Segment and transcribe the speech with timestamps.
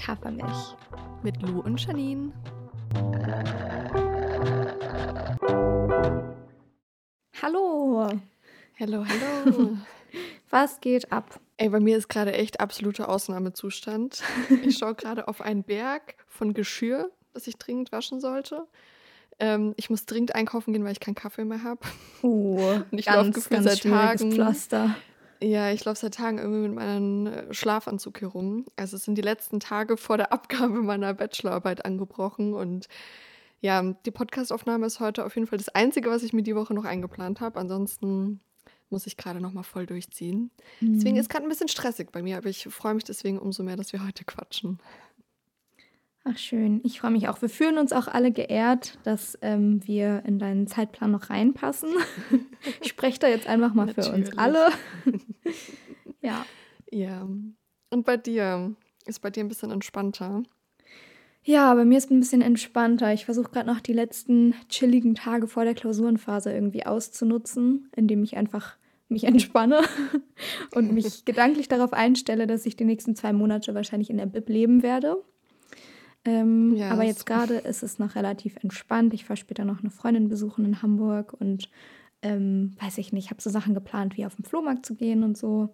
[0.00, 0.76] mit Hafermilch.
[1.22, 2.32] Mit Lou und Janine.
[7.42, 8.08] Hallo.
[8.78, 9.76] Hallo, hallo.
[10.50, 11.38] Was geht ab?
[11.58, 14.22] Ey, bei mir ist gerade echt absoluter Ausnahmezustand.
[14.64, 18.66] Ich schaue gerade auf einen Berg von Geschirr, das ich dringend waschen sollte.
[19.38, 21.80] Ähm, ich muss dringend einkaufen gehen, weil ich keinen Kaffee mehr habe.
[22.22, 22.58] Oh,
[22.90, 24.32] Und ich ganz, laufe gefühlt ganz seit Tagen.
[24.32, 24.96] Pflaster.
[25.42, 28.66] Ja, ich laufe seit Tagen irgendwie mit meinem äh, Schlafanzug hier rum.
[28.76, 32.88] Also es sind die letzten Tage vor der Abgabe meiner Bachelorarbeit angebrochen und
[33.62, 36.72] ja, die Podcastaufnahme ist heute auf jeden Fall das Einzige, was ich mir die Woche
[36.74, 37.60] noch eingeplant habe.
[37.60, 38.40] Ansonsten
[38.88, 40.50] muss ich gerade noch mal voll durchziehen.
[40.94, 41.20] Deswegen Mhm.
[41.20, 43.92] ist gerade ein bisschen stressig bei mir, aber ich freue mich deswegen umso mehr, dass
[43.92, 44.78] wir heute quatschen.
[46.24, 47.40] Ach schön, ich freue mich auch.
[47.40, 51.90] Wir fühlen uns auch alle geehrt, dass ähm, wir in deinen Zeitplan noch reinpassen.
[52.82, 54.68] ich spreche da jetzt einfach mal für uns alle.
[56.20, 56.44] ja.
[56.90, 57.26] Ja.
[57.90, 58.74] Und bei dir?
[59.06, 60.42] Ist bei dir ein bisschen entspannter?
[61.42, 63.14] Ja, bei mir ist ein bisschen entspannter.
[63.14, 68.36] Ich versuche gerade noch die letzten chilligen Tage vor der Klausurenphase irgendwie auszunutzen, indem ich
[68.36, 68.76] einfach
[69.08, 69.80] mich entspanne
[70.74, 74.50] und mich gedanklich darauf einstelle, dass ich die nächsten zwei Monate wahrscheinlich in der Bib
[74.50, 75.16] leben werde.
[76.24, 79.14] Ähm, Ja, aber jetzt gerade ist es noch relativ entspannt.
[79.14, 81.68] Ich fahre später noch eine Freundin besuchen in Hamburg und
[82.22, 85.38] ähm, weiß ich nicht, habe so Sachen geplant, wie auf den Flohmarkt zu gehen und
[85.38, 85.70] so.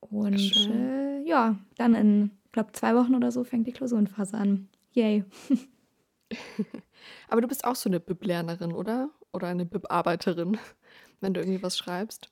[0.00, 4.68] Und äh, ja, dann in, glaube zwei Wochen oder so fängt die Klausurenphase an.
[4.92, 5.24] Yay.
[7.28, 9.10] Aber du bist auch so eine Bib-Lernerin, oder?
[9.32, 10.58] Oder eine Bib-Arbeiterin,
[11.20, 12.30] wenn du irgendwie was schreibst.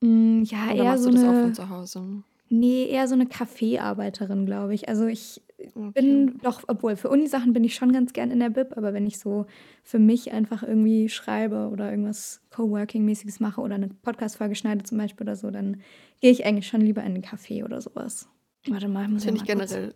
[0.00, 2.22] Mm, Ja, Oder eher machst so du das auch eine, von zu Hause?
[2.50, 4.88] nee, eher so eine Kaffeearbeiterin, glaube ich.
[4.88, 5.42] Also ich
[5.74, 5.90] Okay.
[5.94, 9.06] bin doch, obwohl für Unisachen bin ich schon ganz gern in der Bib, aber wenn
[9.06, 9.46] ich so
[9.82, 15.24] für mich einfach irgendwie schreibe oder irgendwas Coworking-mäßiges mache oder eine Podcast-Folge schneide zum Beispiel
[15.24, 15.80] oder so, dann
[16.20, 18.28] gehe ich eigentlich schon lieber in den Café oder sowas.
[18.68, 19.94] Warte mal, ich muss Das finde ja ich mal kurz- generell.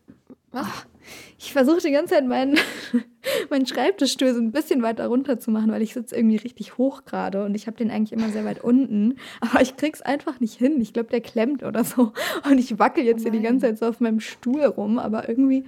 [0.61, 0.87] Was?
[1.39, 2.59] Ich versuche die ganze Zeit meinen,
[3.51, 7.05] meinen Schreibtischstuhl so ein bisschen weiter runter zu machen, weil ich sitze irgendwie richtig hoch
[7.05, 9.19] gerade und ich habe den eigentlich immer sehr weit unten.
[9.41, 10.81] Aber ich krieg's einfach nicht hin.
[10.81, 12.13] Ich glaube, der klemmt oder so.
[12.51, 13.53] Und ich wackel jetzt Oh hier die nein.
[13.61, 15.65] ganze Zeit so auf meinem Stuhl rum, aber irgendwie,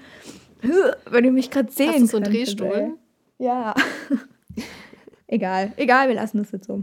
[1.10, 2.72] wenn ihr mich gerade sehen Hast du so einen Drehstuhl?
[2.72, 2.92] ey.
[3.38, 3.74] Ja.
[5.28, 6.82] egal, egal, wir lassen das jetzt so.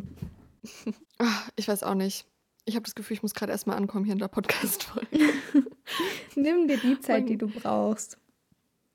[1.19, 2.25] Ah, Ich weiß auch nicht.
[2.65, 5.07] Ich habe das Gefühl, ich muss gerade erstmal ankommen hier in der Podcast-Folge.
[6.35, 8.17] Nimm dir die Zeit, die du brauchst.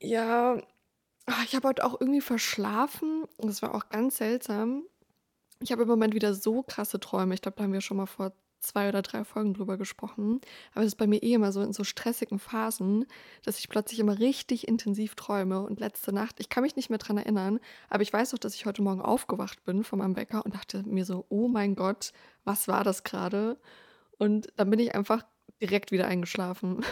[0.00, 0.60] Ja,
[1.26, 3.24] ah, ich habe heute auch irgendwie verschlafen.
[3.36, 4.82] und Das war auch ganz seltsam.
[5.60, 7.34] Ich habe im Moment wieder so krasse Träume.
[7.34, 10.40] Ich glaube, da haben wir schon mal vor zwei oder drei Folgen drüber gesprochen.
[10.72, 13.06] Aber es ist bei mir eh immer so in so stressigen Phasen,
[13.44, 15.60] dass ich plötzlich immer richtig intensiv träume.
[15.62, 18.54] Und letzte Nacht, ich kann mich nicht mehr dran erinnern, aber ich weiß doch, dass
[18.54, 22.12] ich heute Morgen aufgewacht bin von meinem Wecker und dachte mir so, oh mein Gott,
[22.44, 23.58] was war das gerade?
[24.18, 25.24] Und dann bin ich einfach
[25.60, 26.84] direkt wieder eingeschlafen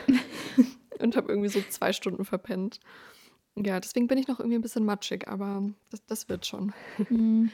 [0.99, 2.81] und habe irgendwie so zwei Stunden verpennt.
[3.57, 6.73] Ja, deswegen bin ich noch irgendwie ein bisschen matschig, aber das, das wird schon.
[7.11, 7.47] Mm,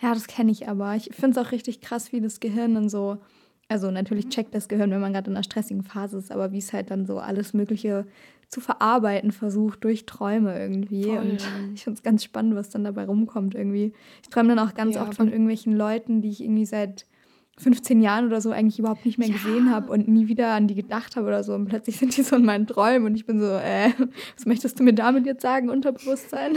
[0.00, 0.96] Ja, das kenne ich aber.
[0.96, 3.18] Ich finde es auch richtig krass, wie das Gehirn dann so,
[3.70, 6.58] also natürlich checkt das Gehirn, wenn man gerade in einer stressigen Phase ist, aber wie
[6.58, 8.04] es halt dann so alles Mögliche
[8.48, 11.04] zu verarbeiten versucht durch Träume irgendwie.
[11.04, 11.18] Voll.
[11.18, 11.38] Und
[11.74, 13.92] ich finde es ganz spannend, was dann dabei rumkommt irgendwie.
[14.22, 17.06] Ich träume dann auch ganz Ja, oft von irgendwelchen Leuten, die ich irgendwie seit
[17.58, 19.34] 15 Jahren oder so eigentlich überhaupt nicht mehr Ja.
[19.34, 21.54] gesehen habe und nie wieder an die gedacht habe oder so.
[21.54, 23.90] Und plötzlich sind die so in meinen Träumen und ich bin so, äh,
[24.36, 26.54] was möchtest du mir damit jetzt sagen, Unterbewusstsein?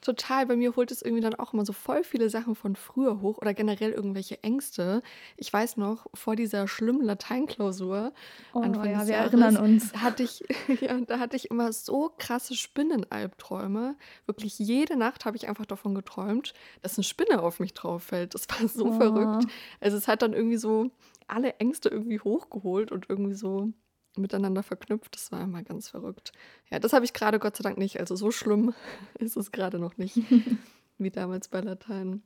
[0.00, 3.20] Total, bei mir holt es irgendwie dann auch immer so voll viele Sachen von früher
[3.20, 5.02] hoch oder generell irgendwelche Ängste.
[5.36, 8.12] Ich weiß noch, vor dieser schlimmen Lateinklausur,
[8.54, 9.92] Oh Anfang ja, wir Jahres, erinnern uns.
[9.92, 10.42] da hatte ich,
[10.80, 13.96] ja, da hatte ich immer so krasse Spinnenalbträume.
[14.26, 18.34] Wirklich jede Nacht habe ich einfach davon geträumt, dass eine Spinne auf mich drauf fällt.
[18.34, 18.92] Das war so Oh.
[18.92, 19.46] verrückt.
[19.80, 20.90] Also es hat dann irgendwie so
[21.26, 23.72] alle Ängste irgendwie hochgeholt und irgendwie so
[24.16, 25.14] miteinander verknüpft.
[25.14, 26.32] Das war immer ganz verrückt.
[26.70, 28.00] Ja, das habe ich gerade Gott sei Dank nicht.
[28.00, 28.74] Also so schlimm
[29.18, 30.18] ist es gerade noch nicht,
[30.98, 32.22] wie damals bei Latein.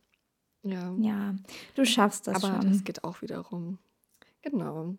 [0.63, 1.35] Ja, Ja,
[1.75, 2.71] du schaffst das aber schon.
[2.73, 3.79] das geht auch wieder rum.
[4.43, 4.95] Genau.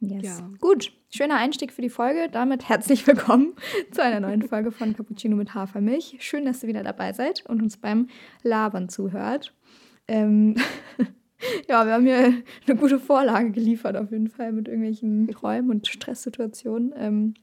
[0.00, 0.24] Yes.
[0.24, 0.50] Ja.
[0.60, 2.28] Gut, schöner Einstieg für die Folge.
[2.30, 3.54] Damit herzlich willkommen
[3.92, 6.16] zu einer neuen Folge von Cappuccino mit Hafermilch.
[6.20, 8.08] Schön, dass ihr wieder dabei seid und uns beim
[8.42, 9.54] Labern zuhört.
[10.08, 10.56] Ähm,
[11.68, 15.86] ja, wir haben hier eine gute Vorlage geliefert, auf jeden Fall mit irgendwelchen Träumen und
[15.86, 16.92] Stresssituationen.
[16.96, 17.34] Ähm,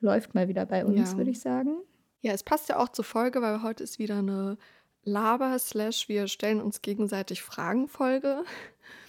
[0.00, 1.16] läuft mal wieder bei uns, Ja.
[1.18, 1.76] würde ich sagen.
[2.22, 4.56] Ja, es passt ja auch zur Folge, weil heute ist wieder eine
[5.04, 8.42] Laber slash wir stellen uns gegenseitig Fragen-Folge.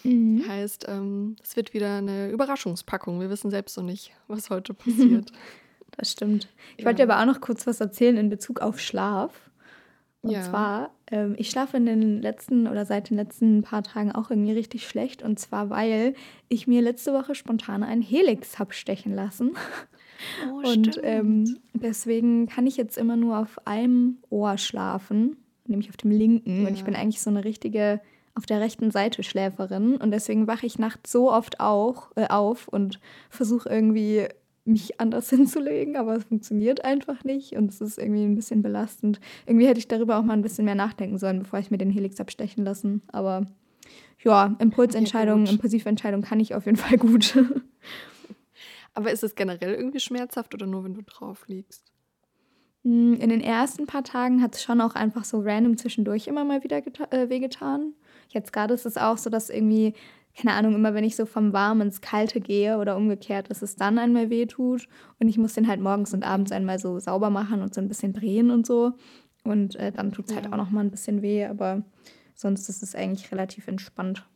[0.04, 0.44] Mhm.
[0.48, 3.20] Heißt, ähm, es wird wieder eine Überraschungspackung.
[3.20, 5.32] Wir wissen selbst noch nicht, was heute passiert.
[5.96, 6.48] Das stimmt.
[6.76, 6.86] Ich Ja.
[6.86, 9.47] wollte dir aber auch noch kurz was erzählen in Bezug auf Schlaf.
[10.28, 10.42] Und Ja.
[10.42, 14.52] zwar, ähm, ich schlafe in den letzten oder seit den letzten paar Tagen auch irgendwie
[14.52, 15.24] richtig schlecht.
[15.24, 16.14] Und zwar, weil
[16.50, 19.52] ich mir letzte Woche spontan einen Helix habe stechen lassen.
[20.52, 25.98] Oh, und ähm, deswegen kann ich jetzt immer nur auf einem Ohr schlafen, nämlich auf
[25.98, 26.62] dem linken.
[26.64, 26.68] Ja.
[26.68, 28.02] Und ich bin eigentlich so eine richtige
[28.36, 29.96] auf der rechten Seite Schläferin.
[29.96, 33.00] Und deswegen wache ich nachts so oft auch, äh, auf und
[33.30, 34.28] versuche irgendwie
[34.68, 39.20] mich anders hinzulegen, aber es funktioniert einfach nicht und es ist irgendwie ein bisschen belastend.
[39.46, 41.90] Irgendwie hätte ich darüber auch mal ein bisschen mehr nachdenken sollen, bevor ich mir den
[41.90, 43.02] Helix abstechen lassen.
[43.08, 43.48] Aber
[44.24, 47.38] ja, Impulsentscheidungen, ja, Impulsiventscheidungen kann ich auf jeden Fall gut.
[48.94, 51.92] aber ist es generell irgendwie schmerzhaft oder nur, wenn du drauf liegst?
[52.84, 56.46] Hm, in den ersten paar Tagen hat es schon auch einfach so random zwischendurch immer
[56.46, 56.78] mal wieder
[57.12, 57.94] äh, wehgetan.
[58.30, 59.94] Jetzt gerade ist es auch so, dass irgendwie
[60.38, 63.76] keine Ahnung, immer wenn ich so vom Warmen ins Kalte gehe oder umgekehrt, dass es
[63.76, 64.88] dann einmal weh tut.
[65.20, 67.88] Und ich muss den halt morgens und abends einmal so sauber machen und so ein
[67.88, 68.94] bisschen drehen und so.
[69.44, 70.52] Und äh, dann tut es halt ja.
[70.52, 71.84] auch noch mal ein bisschen weh, aber
[72.36, 74.28] sonst ist es eigentlich relativ entspannt.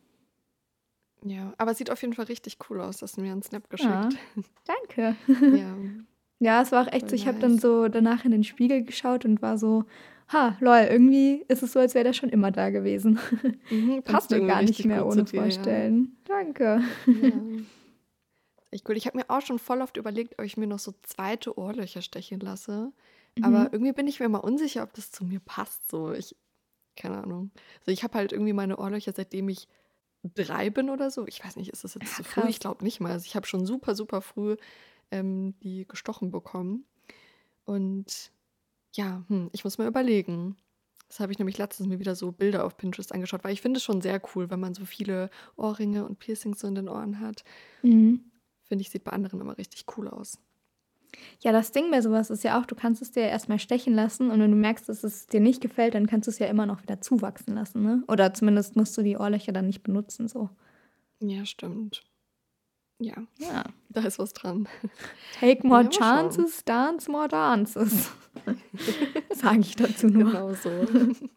[1.24, 3.70] Ja, aber es sieht auf jeden Fall richtig cool aus, dass du mir einen Snap
[3.70, 3.92] geschickt.
[3.92, 4.08] Ja,
[4.66, 5.16] danke.
[5.56, 5.76] ja.
[6.40, 7.34] ja, es war auch echt Voll so, ich nice.
[7.34, 9.84] habe dann so danach in den Spiegel geschaut und war so,
[10.32, 13.18] ha, lol, irgendwie ist es so, als wäre der schon immer da gewesen.
[13.70, 16.16] Mhm, passt mir gar nicht mehr ohne dir, vorstellen.
[16.28, 16.36] Ja.
[16.36, 16.82] Danke.
[17.06, 17.32] Ja.
[18.70, 18.96] Echt cool.
[18.96, 22.00] Ich habe mir auch schon voll oft überlegt, ob ich mir noch so zweite Ohrlöcher
[22.00, 22.92] stechen lasse.
[23.36, 23.44] Mhm.
[23.44, 25.90] Aber irgendwie bin ich mir mal unsicher, ob das zu mir passt.
[25.90, 26.34] So, ich,
[26.96, 27.50] keine Ahnung.
[27.80, 29.68] Also ich habe halt irgendwie meine Ohrlöcher, seitdem ich
[30.22, 31.26] drei bin oder so.
[31.26, 32.48] Ich weiß nicht, ist das jetzt ja, zu früh?
[32.48, 33.12] Ich glaube nicht mal.
[33.12, 34.56] Also ich habe schon super, super früh
[35.10, 36.86] ähm, die gestochen bekommen.
[37.64, 38.32] Und
[38.92, 40.56] ja, hm, ich muss mir überlegen.
[41.08, 43.78] Das habe ich nämlich letztens mir wieder so Bilder auf Pinterest angeschaut, weil ich finde
[43.78, 47.20] es schon sehr cool, wenn man so viele Ohrringe und Piercings so in den Ohren
[47.20, 47.44] hat.
[47.82, 48.32] Mhm.
[48.64, 50.40] Finde ich, sieht bei anderen immer richtig cool aus.
[51.40, 54.30] Ja, das Ding bei sowas ist ja auch, du kannst es dir erstmal stechen lassen
[54.30, 56.66] und wenn du merkst, dass es dir nicht gefällt, dann kannst du es ja immer
[56.66, 58.02] noch wieder zuwachsen lassen, ne?
[58.08, 60.48] Oder zumindest musst du die Ohrlöcher dann nicht benutzen, so.
[61.20, 62.02] Ja, stimmt.
[63.02, 63.14] Ja.
[63.38, 63.64] Ja.
[63.90, 64.68] Da ist was dran.
[65.40, 68.10] Take more ja, chances, dance more dances.
[69.34, 70.30] Sage ich dazu nur.
[70.30, 70.70] Genau so.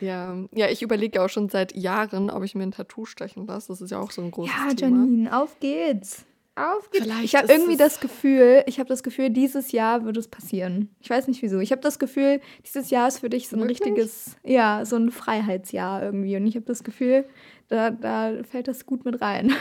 [0.00, 3.46] Ja, ja ich überlege ja auch schon seit Jahren, ob ich mir ein Tattoo stechen
[3.46, 3.68] lasse.
[3.68, 4.96] Das ist ja auch so ein großes ja, Thema.
[4.96, 6.24] Ja, Janine, auf geht's.
[6.56, 7.04] Auf geht's.
[7.04, 10.90] Vielleicht ich habe irgendwie das Gefühl, ich habe das Gefühl, dieses Jahr wird es passieren.
[11.00, 11.60] Ich weiß nicht wieso.
[11.60, 13.80] Ich habe das Gefühl, dieses Jahr ist für dich so ein Wirklich?
[13.80, 16.36] richtiges, ja, so ein Freiheitsjahr irgendwie.
[16.36, 17.26] Und ich habe das Gefühl,
[17.68, 19.54] da, da fällt das gut mit rein.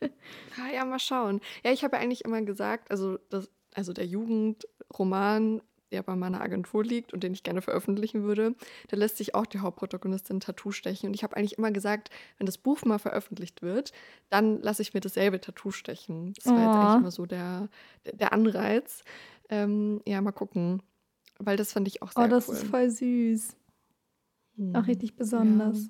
[0.00, 1.40] Ah, ja, mal schauen.
[1.64, 6.40] Ja, ich habe ja eigentlich immer gesagt, also, das, also der Jugendroman, der bei meiner
[6.40, 8.54] Agentur liegt und den ich gerne veröffentlichen würde,
[8.88, 11.08] da lässt sich auch die Hauptprotagonistin Tattoo stechen.
[11.08, 13.92] Und ich habe eigentlich immer gesagt, wenn das Buch mal veröffentlicht wird,
[14.28, 16.32] dann lasse ich mir dasselbe Tattoo stechen.
[16.34, 16.58] Das war oh.
[16.58, 17.68] jetzt eigentlich immer so der,
[18.12, 19.04] der Anreiz.
[19.48, 20.82] Ähm, ja, mal gucken.
[21.38, 22.28] Weil das fand ich auch sehr cool.
[22.28, 22.54] Oh, das cool.
[22.54, 23.56] ist voll süß.
[24.56, 24.76] Hm.
[24.76, 25.88] Auch richtig besonders.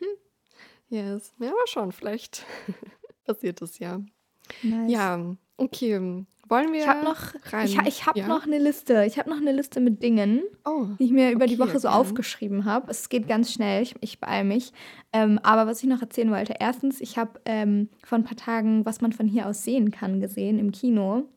[0.00, 0.06] Ja.
[0.06, 0.08] Hm.
[0.90, 1.34] Yes.
[1.38, 2.44] Ja, aber schon, vielleicht
[3.28, 4.00] passiert es ja.
[4.62, 4.90] Nice.
[4.90, 6.24] Ja, okay.
[6.48, 7.66] Wollen wir ich hab noch, rein?
[7.66, 8.26] Ich, ich habe ja?
[8.26, 9.04] noch eine Liste.
[9.06, 11.78] Ich habe noch eine Liste mit Dingen, oh, die ich mir über okay, die Woche
[11.78, 12.90] so aufgeschrieben habe.
[12.90, 14.72] Es geht ganz schnell, ich, ich beeile mich.
[15.12, 16.54] Ähm, aber was ich noch erzählen wollte.
[16.58, 20.20] Erstens, ich habe ähm, vor ein paar Tagen, was man von hier aus sehen kann,
[20.20, 21.28] gesehen im Kino.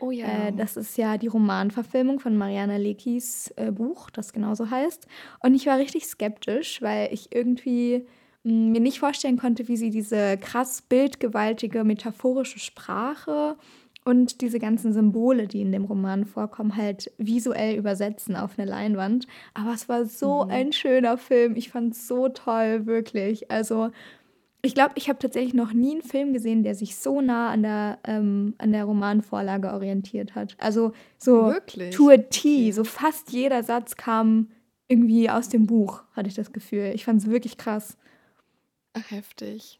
[0.00, 0.26] Oh ja.
[0.26, 5.06] Äh, das ist ja die Romanverfilmung von Mariana Lekis äh, Buch, das genauso heißt.
[5.44, 8.04] Und ich war richtig skeptisch, weil ich irgendwie
[8.42, 13.56] mir nicht vorstellen konnte, wie sie diese krass bildgewaltige metaphorische Sprache
[14.04, 19.26] und diese ganzen Symbole, die in dem Roman vorkommen, halt visuell übersetzen auf eine Leinwand.
[19.52, 20.50] Aber es war so mhm.
[20.50, 21.54] ein schöner Film.
[21.54, 23.50] Ich fand es so toll, wirklich.
[23.50, 23.90] Also
[24.62, 27.62] ich glaube, ich habe tatsächlich noch nie einen Film gesehen, der sich so nah an
[27.62, 30.56] der, ähm, an der Romanvorlage orientiert hat.
[30.58, 31.94] Also so Wirklich?
[31.94, 34.48] to a T, so fast jeder Satz kam
[34.88, 36.92] irgendwie aus dem Buch, hatte ich das Gefühl.
[36.94, 37.96] Ich fand es wirklich krass.
[38.94, 39.78] Heftig.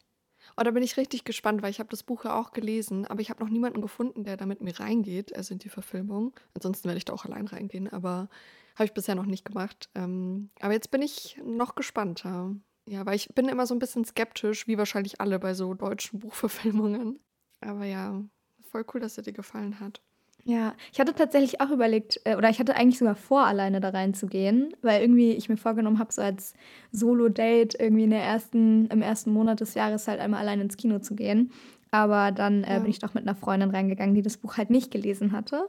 [0.57, 3.21] Oh, da bin ich richtig gespannt, weil ich habe das Buch ja auch gelesen, aber
[3.21, 6.33] ich habe noch niemanden gefunden, der da mit mir reingeht, also in die Verfilmung.
[6.55, 8.29] Ansonsten werde ich da auch allein reingehen, aber
[8.75, 9.89] habe ich bisher noch nicht gemacht.
[9.95, 12.55] Ähm, aber jetzt bin ich noch gespannter.
[12.87, 16.19] Ja, weil ich bin immer so ein bisschen skeptisch, wie wahrscheinlich alle bei so deutschen
[16.19, 17.19] Buchverfilmungen.
[17.61, 18.23] Aber ja,
[18.63, 20.01] voll cool, dass er dir gefallen hat.
[20.43, 23.89] Ja, ich hatte tatsächlich auch überlegt, äh, oder ich hatte eigentlich sogar vor, alleine da
[23.89, 26.53] reinzugehen, weil irgendwie ich mir vorgenommen habe, so als
[26.91, 30.99] Solo-Date irgendwie in der ersten, im ersten Monat des Jahres halt einmal allein ins Kino
[30.99, 31.51] zu gehen.
[31.91, 32.79] Aber dann äh, ja.
[32.79, 35.65] bin ich doch mit einer Freundin reingegangen, die das Buch halt nicht gelesen hatte.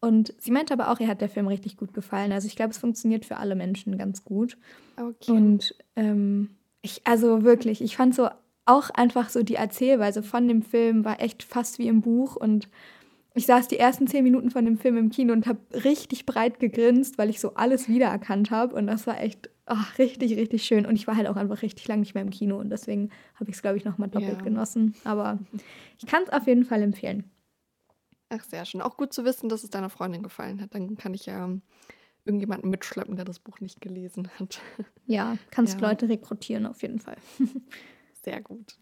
[0.00, 2.32] Und sie meinte aber auch, ihr hat der Film richtig gut gefallen.
[2.32, 4.56] Also ich glaube, es funktioniert für alle Menschen ganz gut.
[4.96, 5.30] Okay.
[5.30, 6.50] Und ähm,
[6.82, 8.28] ich, also wirklich, ich fand so
[8.64, 12.68] auch einfach so die Erzählweise von dem Film war echt fast wie im Buch und
[13.34, 16.58] ich saß die ersten zehn Minuten von dem Film im Kino und habe richtig breit
[16.58, 18.74] gegrinst, weil ich so alles wiedererkannt habe.
[18.74, 20.84] Und das war echt ach, richtig, richtig schön.
[20.84, 22.58] Und ich war halt auch einfach richtig lang nicht mehr im Kino.
[22.58, 24.42] Und deswegen habe ich es, glaube ich, nochmal doppelt ja.
[24.42, 24.94] genossen.
[25.04, 25.38] Aber
[25.98, 27.30] ich kann es auf jeden Fall empfehlen.
[28.28, 28.82] Ach, sehr schön.
[28.82, 30.74] Auch gut zu wissen, dass es deiner Freundin gefallen hat.
[30.74, 31.48] Dann kann ich ja
[32.24, 34.60] irgendjemanden mitschleppen, der das Buch nicht gelesen hat.
[35.06, 35.88] Ja, kannst ja.
[35.88, 37.16] Leute rekrutieren auf jeden Fall.
[38.22, 38.76] Sehr gut.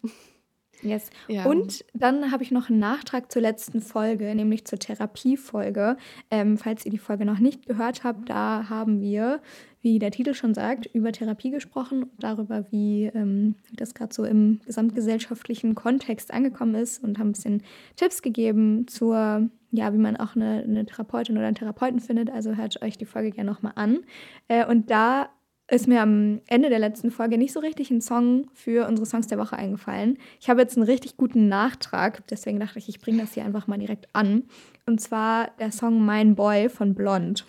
[0.82, 1.10] Yes.
[1.28, 1.44] Ja.
[1.44, 5.96] Und dann habe ich noch einen Nachtrag zur letzten Folge, nämlich zur Therapiefolge.
[6.30, 9.40] Ähm, falls ihr die Folge noch nicht gehört habt, da haben wir,
[9.80, 14.24] wie der Titel schon sagt, über Therapie gesprochen und darüber, wie ähm, das gerade so
[14.24, 17.62] im gesamtgesellschaftlichen Kontext angekommen ist und haben ein bisschen
[17.96, 22.30] Tipps gegeben zur, ja, wie man auch eine, eine Therapeutin oder einen Therapeuten findet.
[22.30, 24.00] Also hört euch die Folge gerne nochmal an.
[24.48, 25.28] Äh, und da
[25.70, 29.26] ist mir am Ende der letzten Folge nicht so richtig ein Song für unsere Songs
[29.26, 30.18] der Woche eingefallen.
[30.40, 33.66] Ich habe jetzt einen richtig guten Nachtrag, deswegen dachte ich, ich bringe das hier einfach
[33.66, 34.44] mal direkt an.
[34.86, 37.44] Und zwar der Song Mein Boy von Blond.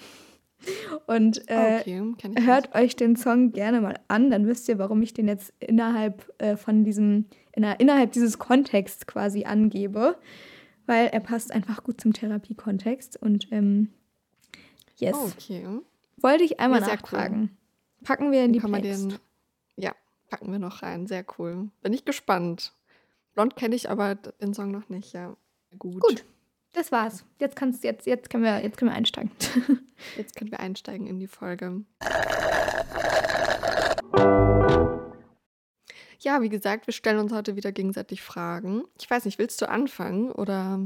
[1.08, 5.14] Und äh, okay, hört euch den Song gerne mal an, dann wisst ihr, warum ich
[5.14, 10.18] den jetzt innerhalb äh, von diesem, innerhalb dieses Kontexts quasi angebe.
[10.86, 13.22] Weil er passt einfach gut zum Therapiekontext.
[13.22, 13.90] Und ähm,
[14.98, 15.16] yes.
[15.16, 15.66] Okay.
[16.18, 17.42] Wollte ich einmal ja, nachfragen.
[17.42, 17.59] Cool.
[18.04, 19.20] Packen wir in die Playlist.
[19.76, 19.94] Ja,
[20.30, 21.08] packen wir noch rein.
[21.08, 21.70] Sehr cool.
[21.82, 22.74] Bin ich gespannt.
[23.34, 25.36] Blond kenne ich aber den Song noch nicht, ja.
[25.78, 26.02] Gut.
[26.02, 26.26] Gut.
[26.74, 27.26] Das war's.
[27.40, 29.32] Jetzt kannst jetzt, jetzt können wir, jetzt können wir einsteigen.
[30.18, 31.84] jetzt können wir einsteigen in die Folge.
[36.20, 38.84] Ja, wie gesagt, wir stellen uns heute wieder gegenseitig Fragen.
[39.00, 40.80] Ich weiß nicht, willst du anfangen oder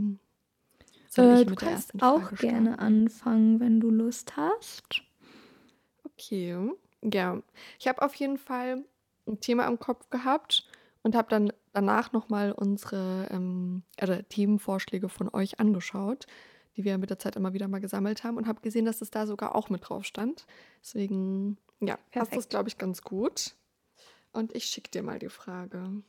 [1.10, 5.01] soll äh, ich mit du kannst auch gerne anfangen, wenn du Lust hast.
[6.03, 6.72] Okay.
[7.12, 7.41] Ja,
[7.79, 8.83] ich habe auf jeden Fall
[9.27, 10.67] ein Thema im Kopf gehabt
[11.01, 16.27] und habe dann danach nochmal unsere ähm, oder Themenvorschläge von euch angeschaut,
[16.75, 19.12] die wir mit der Zeit immer wieder mal gesammelt haben und habe gesehen, dass es
[19.12, 20.45] da sogar auch mit drauf stand.
[20.81, 22.13] Deswegen, ja, Perfekt.
[22.13, 23.55] passt das, glaube ich, ganz gut.
[24.31, 26.03] Und ich schicke dir mal die Frage.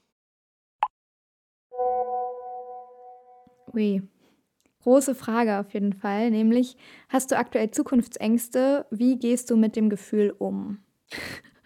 [3.72, 4.02] Ui,
[4.84, 6.76] große Frage auf jeden Fall, nämlich
[7.08, 8.86] hast du aktuell Zukunftsängste?
[8.90, 10.78] Wie gehst du mit dem Gefühl um?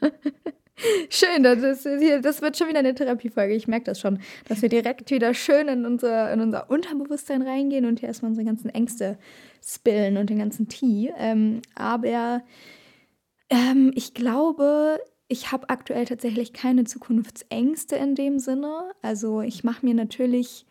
[1.10, 3.52] Schön, das, ist hier, das wird schon wieder eine Therapiefolge.
[3.54, 7.84] Ich merke das schon, dass wir direkt wieder schön in unser, in unser Unterbewusstsein reingehen
[7.84, 9.18] und hier erstmal unsere ganzen Ängste
[9.60, 11.12] spillen und den ganzen Tee.
[11.18, 12.44] Ähm, aber
[13.50, 18.92] ähm, ich glaube, ich habe aktuell tatsächlich keine Zukunftsängste in dem Sinne.
[19.02, 20.64] Also ich mache mir natürlich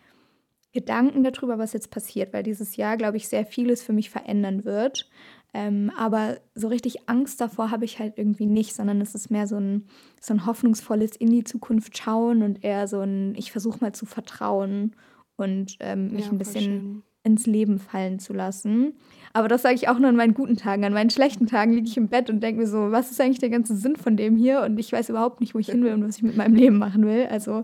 [0.73, 4.65] Gedanken darüber, was jetzt passiert, weil dieses Jahr, glaube ich, sehr vieles für mich verändern
[4.65, 5.09] wird.
[5.53, 9.47] Ähm, aber so richtig Angst davor habe ich halt irgendwie nicht, sondern es ist mehr
[9.47, 9.87] so ein,
[10.19, 14.05] so ein hoffnungsvolles in die Zukunft schauen und eher so ein, ich versuche mal zu
[14.05, 14.95] vertrauen
[15.35, 17.03] und ähm, mich ja, ein bisschen schön.
[17.23, 18.93] ins Leben fallen zu lassen.
[19.33, 20.83] Aber das sage ich auch nur an meinen guten Tagen.
[20.83, 23.39] An meinen schlechten Tagen liege ich im Bett und denke mir so, was ist eigentlich
[23.39, 24.61] der ganze Sinn von dem hier?
[24.61, 26.77] Und ich weiß überhaupt nicht, wo ich hin will und was ich mit meinem Leben
[26.77, 27.25] machen will.
[27.31, 27.63] Also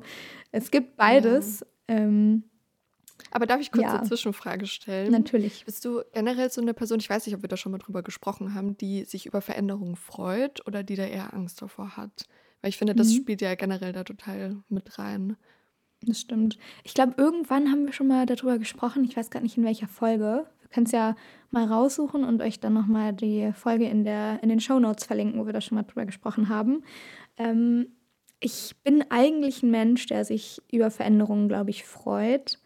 [0.52, 1.66] es gibt beides.
[1.90, 1.98] Ja.
[1.98, 2.44] Ähm,
[3.32, 3.98] aber darf ich kurz ja.
[3.98, 5.12] eine Zwischenfrage stellen?
[5.12, 5.66] Natürlich.
[5.66, 8.04] Bist du generell so eine Person, ich weiß nicht, ob wir da schon mal drüber
[8.04, 12.28] gesprochen haben, die sich über Veränderungen freut oder die da eher Angst davor hat?
[12.62, 13.18] Weil ich finde, das mhm.
[13.18, 15.36] spielt ja generell da total mit rein.
[16.02, 16.58] Das stimmt.
[16.84, 19.04] Ich glaube, irgendwann haben wir schon mal darüber gesprochen.
[19.04, 20.46] Ich weiß gar nicht in welcher Folge.
[20.62, 21.16] Wir können es ja
[21.50, 25.40] mal raussuchen und euch dann nochmal die Folge in, der, in den Show Notes verlinken,
[25.40, 26.84] wo wir da schon mal drüber gesprochen haben.
[27.38, 27.88] Ähm,
[28.40, 32.60] ich bin eigentlich ein Mensch, der sich über Veränderungen, glaube ich, freut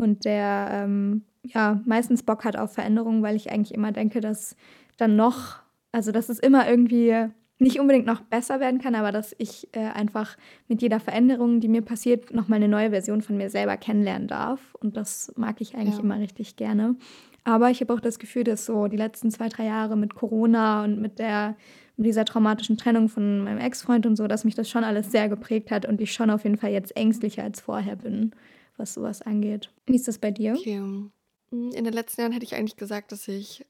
[0.00, 4.56] und der ähm, ja meistens Bock hat auf Veränderungen, weil ich eigentlich immer denke, dass
[4.96, 5.56] dann noch,
[5.92, 7.28] also dass es immer irgendwie
[7.58, 10.36] nicht unbedingt noch besser werden kann, aber dass ich äh, einfach
[10.68, 14.74] mit jeder Veränderung, die mir passiert, nochmal eine neue Version von mir selber kennenlernen darf.
[14.80, 16.02] Und das mag ich eigentlich ja.
[16.02, 16.96] immer richtig gerne.
[17.44, 20.84] Aber ich habe auch das Gefühl, dass so die letzten zwei, drei Jahre mit Corona
[20.84, 21.56] und mit der
[21.96, 25.28] mit dieser traumatischen Trennung von meinem Ex-Freund und so, dass mich das schon alles sehr
[25.28, 28.32] geprägt hat und ich schon auf jeden Fall jetzt ängstlicher als vorher bin
[28.80, 29.70] was sowas angeht.
[29.86, 30.54] Wie ist das bei dir?
[30.54, 30.78] Okay.
[30.78, 31.12] Hm,
[31.50, 33.64] in den letzten Jahren hätte ich eigentlich gesagt, dass ich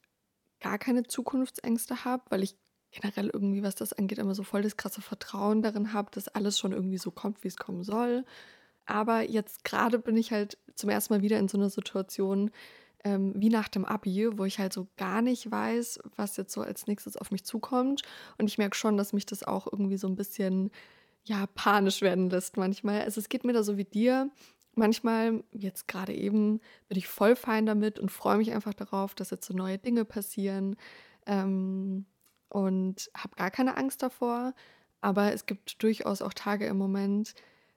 [0.61, 2.57] gar keine Zukunftsängste habe, weil ich
[2.93, 6.59] generell irgendwie, was das angeht, immer so voll das krasse Vertrauen darin habe, dass alles
[6.59, 8.25] schon irgendwie so kommt, wie es kommen soll.
[8.87, 12.51] Aber jetzt gerade bin ich halt zum ersten Mal wieder in so einer Situation
[13.05, 16.63] ähm, wie nach dem Abi, wo ich halt so gar nicht weiß, was jetzt so
[16.63, 18.03] als nächstes auf mich zukommt.
[18.39, 20.71] Und ich merke schon, dass mich das auch irgendwie so ein bisschen
[21.25, 23.03] ja, panisch werden lässt manchmal.
[23.03, 24.31] Also es geht mir da so wie dir
[24.75, 29.31] manchmal, jetzt gerade eben, bin ich voll fein damit und freue mich einfach darauf, dass
[29.31, 30.77] jetzt so neue Dinge passieren
[31.27, 32.07] ähm,
[32.49, 34.55] und habe gar keine Angst davor.
[35.01, 37.35] Aber es gibt durchaus auch Tage im Moment,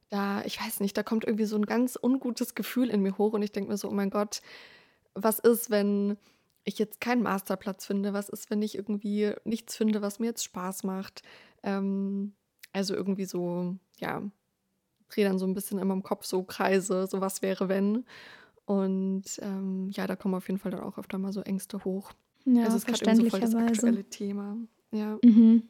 [0.09, 3.33] da, ich weiß nicht, da kommt irgendwie so ein ganz ungutes Gefühl in mir hoch
[3.33, 4.41] und ich denke mir so, oh mein Gott,
[5.15, 6.17] was ist, wenn
[6.65, 8.13] ich jetzt keinen Masterplatz finde?
[8.13, 11.23] Was ist, wenn ich irgendwie nichts finde, was mir jetzt Spaß macht?
[11.63, 12.33] Ähm,
[12.73, 14.21] also irgendwie so, ja,
[15.13, 18.05] drehe dann so ein bisschen in meinem Kopf so Kreise, so was wäre wenn.
[18.65, 22.11] Und ähm, ja, da kommen auf jeden Fall dann auch öfter mal so Ängste hoch.
[22.45, 24.57] Ja, also es ist gerade so voll das aktuelle Thema.
[24.91, 25.17] Ja.
[25.23, 25.63] Mhm.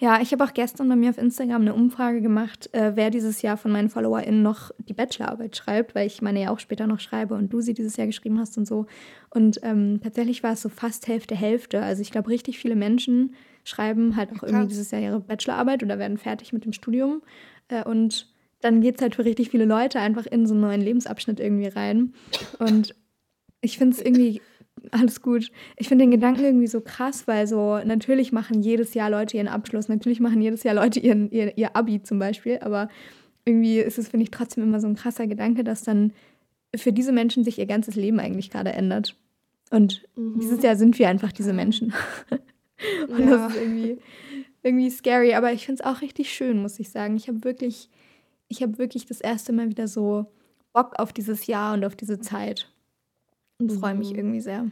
[0.00, 3.42] Ja, ich habe auch gestern bei mir auf Instagram eine Umfrage gemacht, äh, wer dieses
[3.42, 7.00] Jahr von meinen FollowerInnen noch die Bachelorarbeit schreibt, weil ich meine ja auch später noch
[7.00, 8.86] schreibe und du sie dieses Jahr geschrieben hast und so.
[9.30, 11.82] Und ähm, tatsächlich war es so fast Hälfte, Hälfte.
[11.82, 13.34] Also ich glaube, richtig viele Menschen
[13.64, 14.50] schreiben halt auch Krass.
[14.50, 17.22] irgendwie dieses Jahr ihre Bachelorarbeit oder werden fertig mit dem Studium.
[17.66, 20.80] Äh, und dann geht es halt für richtig viele Leute einfach in so einen neuen
[20.80, 22.12] Lebensabschnitt irgendwie rein.
[22.58, 22.94] Und
[23.60, 24.40] ich finde es irgendwie
[24.90, 25.50] alles gut.
[25.76, 29.48] Ich finde den Gedanken irgendwie so krass, weil so natürlich machen jedes Jahr Leute ihren
[29.48, 32.88] Abschluss, natürlich machen jedes Jahr Leute ihren, ihr, ihr Abi zum Beispiel, aber
[33.44, 36.12] irgendwie ist es, finde ich, trotzdem immer so ein krasser Gedanke, dass dann
[36.76, 39.16] für diese Menschen sich ihr ganzes Leben eigentlich gerade ändert.
[39.70, 40.38] Und mhm.
[40.40, 41.92] dieses Jahr sind wir einfach diese Menschen.
[43.08, 43.26] Und ja.
[43.26, 43.98] das ist irgendwie,
[44.62, 47.16] irgendwie scary, aber ich finde es auch richtig schön, muss ich sagen.
[47.16, 47.88] Ich habe wirklich,
[48.48, 50.26] ich habe wirklich das erste Mal wieder so
[50.72, 52.70] Bock auf dieses Jahr und auf diese Zeit
[53.58, 54.18] und freue mich mhm.
[54.18, 54.70] irgendwie sehr.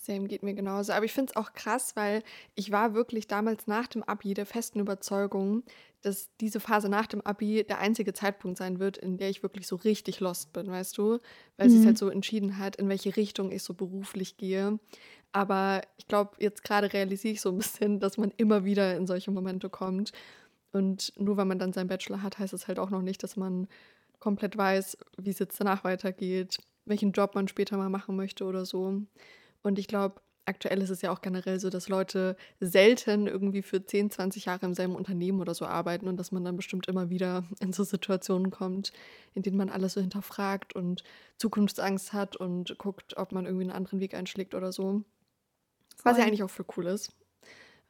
[0.00, 0.92] Same geht mir genauso.
[0.92, 2.22] Aber ich finde es auch krass, weil
[2.54, 5.64] ich war wirklich damals nach dem Abi der festen Überzeugung,
[6.02, 9.66] dass diese Phase nach dem Abi der einzige Zeitpunkt sein wird, in der ich wirklich
[9.66, 11.18] so richtig lost bin, weißt du?
[11.56, 11.72] Weil mhm.
[11.72, 14.78] sie es halt so entschieden hat, in welche Richtung ich so beruflich gehe.
[15.32, 19.06] Aber ich glaube, jetzt gerade realisiere ich so ein bisschen, dass man immer wieder in
[19.06, 20.12] solche Momente kommt.
[20.72, 23.36] Und nur weil man dann seinen Bachelor hat, heißt es halt auch noch nicht, dass
[23.36, 23.68] man
[24.18, 28.64] komplett weiß, wie es jetzt danach weitergeht, welchen Job man später mal machen möchte oder
[28.64, 29.00] so.
[29.62, 33.84] Und ich glaube, aktuell ist es ja auch generell so, dass Leute selten irgendwie für
[33.84, 37.10] 10, 20 Jahre im selben Unternehmen oder so arbeiten und dass man dann bestimmt immer
[37.10, 38.92] wieder in so Situationen kommt,
[39.34, 41.04] in denen man alles so hinterfragt und
[41.36, 45.02] Zukunftsangst hat und guckt, ob man irgendwie einen anderen Weg einschlägt oder so.
[46.02, 47.12] Was ja eigentlich auch für cool ist,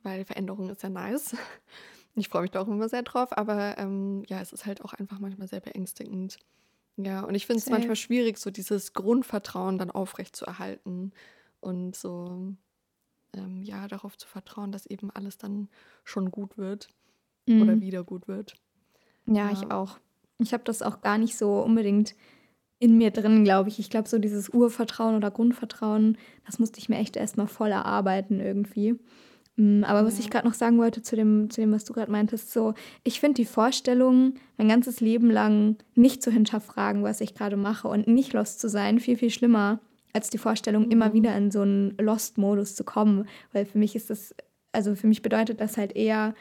[0.02, 1.36] weil Veränderung ist ja nice.
[2.18, 4.92] Ich freue mich da auch immer sehr drauf, aber ähm, ja, es ist halt auch
[4.92, 6.38] einfach manchmal sehr beängstigend.
[6.96, 11.12] Ja, und ich finde es manchmal schwierig, so dieses Grundvertrauen dann aufrecht zu erhalten
[11.60, 12.54] und so,
[13.34, 15.68] ähm, ja, darauf zu vertrauen, dass eben alles dann
[16.02, 16.88] schon gut wird
[17.46, 17.62] mhm.
[17.62, 18.56] oder wieder gut wird.
[19.26, 19.52] Ja, ja.
[19.52, 19.98] ich auch.
[20.38, 22.14] Ich habe das auch gar nicht so unbedingt
[22.80, 23.78] in mir drin, glaube ich.
[23.78, 28.40] Ich glaube, so dieses Urvertrauen oder Grundvertrauen, das musste ich mir echt erstmal voll erarbeiten
[28.40, 28.98] irgendwie.
[29.58, 32.12] Mm, aber was ich gerade noch sagen wollte zu dem, zu dem was du gerade
[32.12, 37.34] meintest, so, ich finde die Vorstellung, mein ganzes Leben lang nicht zu hinterfragen, was ich
[37.34, 39.80] gerade mache und nicht lost zu sein, viel, viel schlimmer,
[40.12, 40.92] als die Vorstellung, mhm.
[40.92, 43.26] immer wieder in so einen Lost-Modus zu kommen.
[43.52, 44.32] Weil für mich ist das,
[44.70, 46.34] also für mich bedeutet das halt eher,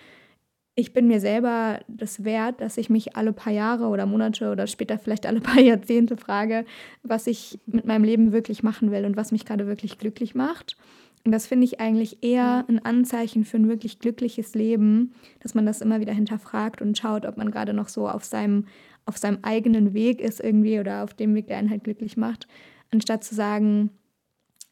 [0.76, 4.68] ich bin mir selber das wert, dass ich mich alle paar Jahre oder Monate oder
[4.68, 6.66] später vielleicht alle paar Jahrzehnte frage,
[7.02, 10.78] was ich mit meinem Leben wirklich machen will und was mich gerade wirklich glücklich macht.
[11.26, 15.66] Und das finde ich eigentlich eher ein Anzeichen für ein wirklich glückliches Leben, dass man
[15.66, 18.66] das immer wieder hinterfragt und schaut, ob man gerade noch so auf seinem,
[19.06, 22.48] auf seinem eigenen Weg ist irgendwie oder auf dem Weg, der einen halt glücklich macht,
[22.92, 23.90] anstatt zu sagen,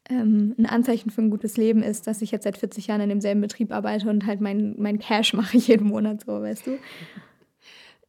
[0.09, 3.09] ähm, ein Anzeichen für ein gutes Leben ist, dass ich jetzt seit 40 Jahren in
[3.09, 6.77] demselben Betrieb arbeite und halt mein, mein Cash mache ich jeden Monat so, weißt du?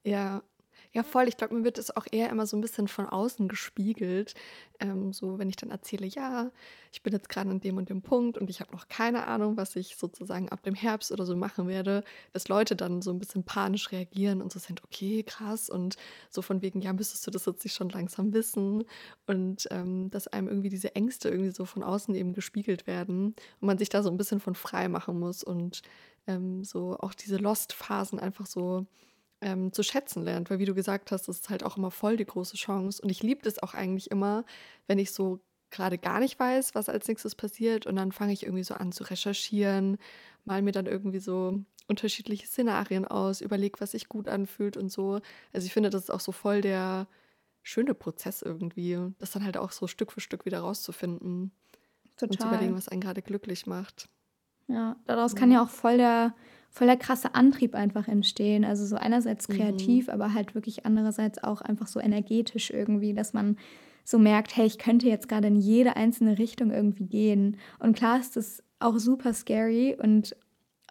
[0.05, 0.43] Ja,
[0.97, 1.29] ja, voll.
[1.29, 4.35] Ich glaube, mir wird es auch eher immer so ein bisschen von außen gespiegelt.
[4.81, 6.51] Ähm, so, wenn ich dann erzähle, ja,
[6.91, 9.59] ich bin jetzt gerade an dem und dem Punkt und ich habe noch keine Ahnung,
[9.59, 13.19] was ich sozusagen ab dem Herbst oder so machen werde, dass Leute dann so ein
[13.19, 15.69] bisschen panisch reagieren und so sind, okay, krass.
[15.69, 15.97] Und
[16.31, 18.85] so von wegen, ja, müsstest du das jetzt nicht schon langsam wissen.
[19.27, 23.67] Und ähm, dass einem irgendwie diese Ängste irgendwie so von außen eben gespiegelt werden und
[23.67, 25.83] man sich da so ein bisschen von frei machen muss und
[26.27, 28.87] ähm, so auch diese Lost-Phasen einfach so
[29.47, 30.51] ähm, zu schätzen lernt.
[30.51, 33.01] Weil wie du gesagt hast, das ist halt auch immer voll die große Chance.
[33.01, 34.45] Und ich liebe das auch eigentlich immer,
[34.89, 37.87] wenn ich so gerade gar nicht weiß, was als nächstes passiert.
[37.87, 39.99] Und dann fange ich irgendwie so an zu recherchieren,
[40.45, 45.21] mal mir dann irgendwie so unterschiedliche Szenarien aus, überlege, was sich gut anfühlt und so.
[45.53, 47.07] Also ich finde, das ist auch so voll der
[47.63, 51.53] schöne Prozess irgendwie, das dann halt auch so Stück für Stück wieder rauszufinden.
[52.17, 52.31] Total.
[52.31, 54.09] Und zu überlegen, was einen gerade glücklich macht.
[54.69, 55.39] Ja, daraus ja.
[55.39, 56.35] kann ja auch voll der
[56.77, 58.63] voll der krasse Antrieb einfach entstehen.
[58.65, 59.55] Also so einerseits mhm.
[59.55, 60.13] kreativ, mhm.
[60.13, 63.57] aber halt wirklich andererseits auch einfach so energetisch irgendwie, dass man
[64.05, 67.57] so merkt, hey, ich könnte jetzt gerade in jede einzelne Richtung irgendwie gehen.
[67.79, 70.37] Und klar ist das auch super scary und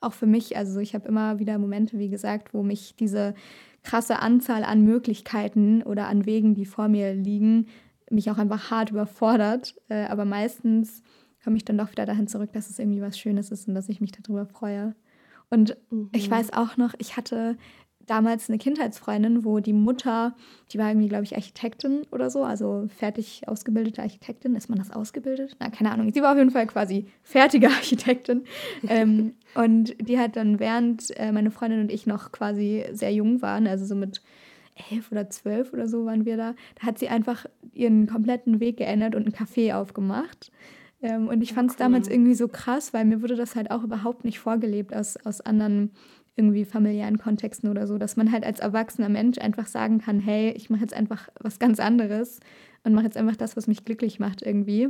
[0.02, 3.36] auch für mich, also ich habe immer wieder Momente, wie gesagt, wo mich diese
[3.84, 7.68] krasse Anzahl an Möglichkeiten oder an Wegen, die vor mir liegen,
[8.10, 9.76] mich auch einfach hart überfordert.
[9.88, 11.04] Äh, aber meistens
[11.46, 13.88] komme ich dann doch wieder dahin zurück, dass es irgendwie was Schönes ist und dass
[13.88, 14.96] ich mich darüber freue.
[15.52, 16.10] Und mhm.
[16.12, 17.56] ich weiß auch noch, ich hatte
[18.08, 20.36] damals eine Kindheitsfreundin, wo die Mutter,
[20.72, 24.56] die war irgendwie, glaube ich, Architektin oder so, also fertig ausgebildete Architektin.
[24.56, 25.56] Ist man das ausgebildet?
[25.60, 26.12] Na, keine Ahnung.
[26.12, 28.44] Sie war auf jeden Fall quasi fertige Architektin.
[28.88, 33.44] ähm, und die hat dann, während äh, meine Freundin und ich noch quasi sehr jung
[33.44, 34.24] waren, also so mit
[34.92, 36.56] elf oder zwölf oder so waren wir da.
[36.80, 40.52] Da hat sie einfach ihren kompletten Weg geändert und einen Café aufgemacht.
[41.06, 41.84] Ähm, und ich fand es cool.
[41.84, 45.40] damals irgendwie so krass, weil mir wurde das halt auch überhaupt nicht vorgelebt aus, aus
[45.40, 45.92] anderen
[46.36, 50.52] irgendwie familiären Kontexten oder so, dass man halt als erwachsener Mensch einfach sagen kann, hey,
[50.52, 52.40] ich mache jetzt einfach was ganz anderes
[52.84, 54.90] und mache jetzt einfach das, was mich glücklich macht irgendwie.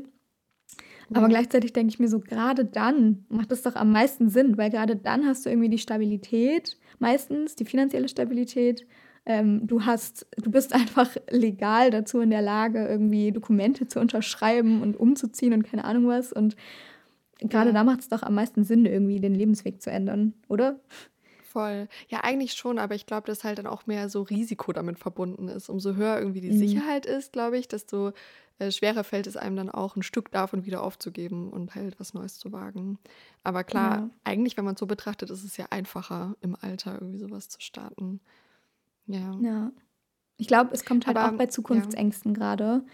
[1.14, 4.72] Aber gleichzeitig denke ich mir so, gerade dann macht es doch am meisten Sinn, weil
[4.72, 8.88] gerade dann hast du irgendwie die Stabilität, meistens die finanzielle Stabilität.
[9.26, 14.82] Ähm, du hast, du bist einfach legal dazu in der Lage, irgendwie Dokumente zu unterschreiben
[14.82, 16.32] und umzuziehen und keine Ahnung was.
[16.32, 16.56] Und
[17.40, 17.74] gerade ja.
[17.74, 20.80] da macht es doch am meisten Sinn, irgendwie den Lebensweg zu ändern, oder?
[21.44, 21.88] Voll.
[22.10, 25.48] Ja, eigentlich schon, aber ich glaube, dass halt dann auch mehr so Risiko damit verbunden
[25.48, 25.70] ist.
[25.70, 26.58] Umso höher irgendwie die mhm.
[26.58, 28.12] Sicherheit ist, glaube ich, desto
[28.60, 32.14] äh, schwerer fällt es einem dann auch, ein Stück davon wieder aufzugeben und halt was
[32.14, 33.00] Neues zu wagen.
[33.44, 34.10] Aber klar, ja.
[34.24, 37.62] eigentlich, wenn man es so betrachtet, ist es ja einfacher, im Alter irgendwie sowas zu
[37.62, 38.20] starten.
[39.08, 39.38] Ja.
[39.42, 39.72] Ja.
[40.38, 42.38] Ich glaube, es kommt halt aber, auch bei Zukunftsängsten ja.
[42.38, 42.86] gerade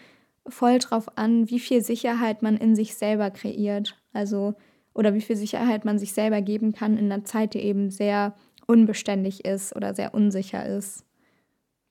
[0.48, 3.98] voll drauf an, wie viel Sicherheit man in sich selber kreiert.
[4.14, 4.56] Also,
[4.94, 8.36] oder wie viel Sicherheit man sich selber geben kann in einer Zeit, die eben sehr
[8.68, 11.06] unbeständig ist oder sehr unsicher ist.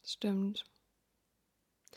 [0.05, 0.65] Stimmt.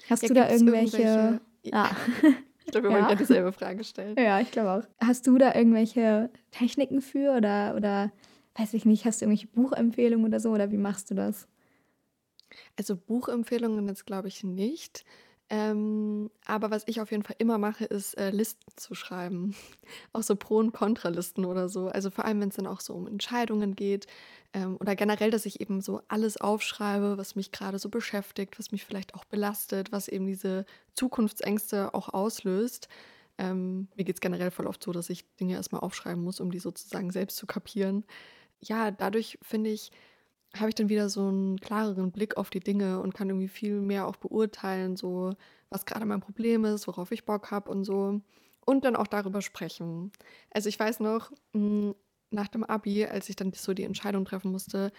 [0.10, 0.98] Hast ja, du da irgendwelche.
[0.98, 1.42] irgendwelche...
[1.72, 1.92] Ah.
[2.66, 4.16] ich glaube, wir wollen ja dieselbe Frage stellen.
[4.18, 5.06] Ja, ich glaube auch.
[5.06, 8.12] Hast du da irgendwelche Techniken für oder, oder
[8.56, 11.48] weiß ich nicht, hast du irgendwelche Buchempfehlungen oder so oder wie machst du das?
[12.78, 15.06] Also Buchempfehlungen jetzt glaube ich nicht.
[15.50, 19.56] Ähm, aber was ich auf jeden Fall immer mache, ist äh, Listen zu schreiben.
[20.14, 21.90] auch so Pro- und Kontralisten oder so.
[21.90, 24.08] Also vor allem, wenn es dann auch so um Entscheidungen geht
[24.54, 28.72] ähm, oder generell, dass ich eben so alles aufschreibe, was mich gerade so beschäftigt, was
[28.72, 32.88] mich vielleicht auch belastet, was eben diese Zukunftsängste auch auslöst.
[33.38, 36.52] Ähm, mir geht es generell voll oft so, dass ich Dinge erstmal aufschreiben muss, um
[36.52, 38.06] die sozusagen selbst zu kapieren.
[38.62, 39.92] Ja, dadurch finde ich,
[40.56, 43.82] habe ich dann wieder so einen klareren Blick auf die Dinge und kann irgendwie viel
[43.82, 45.36] mehr auch beurteilen, so
[45.70, 48.22] was gerade mein Problem ist, worauf ich Bock habe und so.
[48.66, 50.12] Und dann auch darüber sprechen.
[50.52, 51.96] Also ich weiß noch, hm,
[52.30, 54.92] nach dem Abi, als ich dann so die Entscheidung treffen musste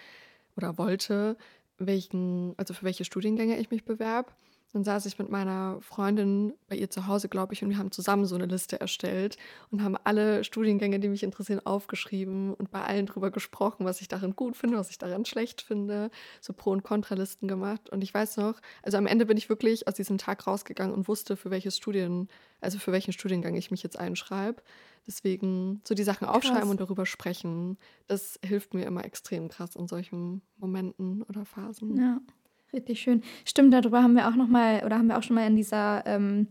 [0.57, 1.37] oder wollte,
[1.79, 4.31] welchen, also für welche Studiengänge ich mich bewerbe,
[4.75, 7.93] dann saß ich mit meiner Freundin bei ihr zu Hause, glaube ich, und wir haben
[7.93, 9.37] zusammen so eine Liste erstellt
[9.71, 14.09] und haben alle Studiengänge, die mich interessieren, aufgeschrieben und bei allen drüber gesprochen, was ich
[14.09, 16.11] darin gut finde, was ich daran schlecht finde,
[16.41, 17.89] so Pro- und Kontralisten gemacht.
[17.91, 21.07] Und ich weiß noch, also am Ende bin ich wirklich aus diesem Tag rausgegangen und
[21.07, 22.29] wusste, für welches Studien,
[22.61, 24.61] also für welchen Studiengang ich mich jetzt einschreibe.
[25.07, 26.71] Deswegen so die Sachen aufschreiben krass.
[26.71, 31.97] und darüber sprechen, das hilft mir immer extrem krass in solchen Momenten oder Phasen.
[31.97, 32.21] Ja.
[32.75, 33.23] Richtig schön.
[33.45, 36.03] Stimmt, darüber haben wir auch noch mal, oder haben wir auch schon mal in dieser,
[36.07, 36.49] ähm,